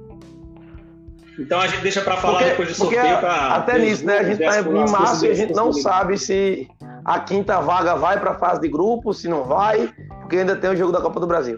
[1.37, 3.17] Então a gente deixa para falar porque, depois do sorteio.
[3.19, 4.19] Pra, até nisso, né?
[4.19, 6.67] A gente está em março e a gente não sabe se
[7.05, 10.69] a quinta vaga vai para a fase de grupo, se não vai, porque ainda tem
[10.69, 11.57] o jogo da Copa do Brasil.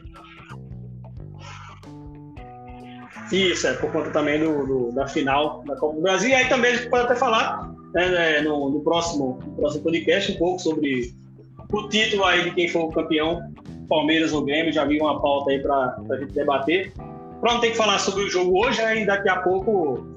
[3.32, 6.30] Isso, é por conta também do, do, da final da Copa do Brasil.
[6.30, 9.84] E aí também a gente pode até falar né, né no, no, próximo, no próximo
[9.84, 11.14] podcast um pouco sobre
[11.72, 13.42] o título aí de quem for o campeão
[13.92, 16.94] Palmeiras ou Grêmio, já vi uma pauta aí para a gente debater.
[17.42, 20.08] Para não ter que falar sobre o jogo hoje, aí daqui a pouco,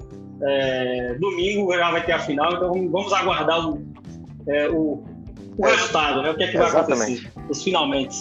[0.41, 3.85] é, domingo, já vai ter a final, então vamos aguardar o,
[4.47, 5.03] é, o,
[5.57, 6.31] o resultado, né?
[6.31, 8.15] O que é que vai acontecer, os finalmente.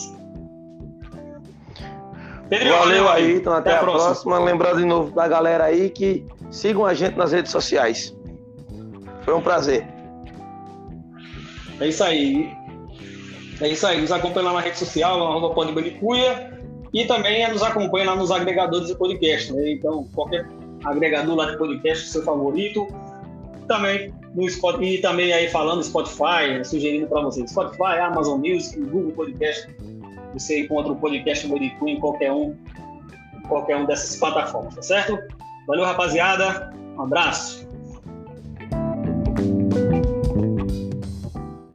[2.49, 4.05] Pedro, valeu, valeu aí, então até, até a, próxima.
[4.07, 4.39] próxima.
[4.41, 8.13] Lembrando de novo da galera aí que sigam a gente nas redes sociais.
[9.23, 9.87] Foi um prazer.
[11.81, 12.64] É isso aí.
[13.61, 16.59] É isso aí, nos acompanha lá na rede social, arroba Podbanicuia,
[16.93, 19.53] e também nos acompanha lá nos agregadores de podcast.
[19.53, 19.73] Né?
[19.73, 20.47] Então, qualquer
[20.85, 22.87] agregador lá de podcast, seu favorito.
[23.67, 27.51] Também no Spotify, e também aí falando Spotify, sugerindo para vocês.
[27.51, 29.75] Spotify, Amazon Music, Google Podcast.
[30.35, 32.55] Você encontra o podcast Moricu em qualquer um,
[33.49, 35.19] qualquer um dessas plataformas, tá certo?
[35.67, 36.73] Valeu, rapaziada.
[36.97, 37.64] Um abraço.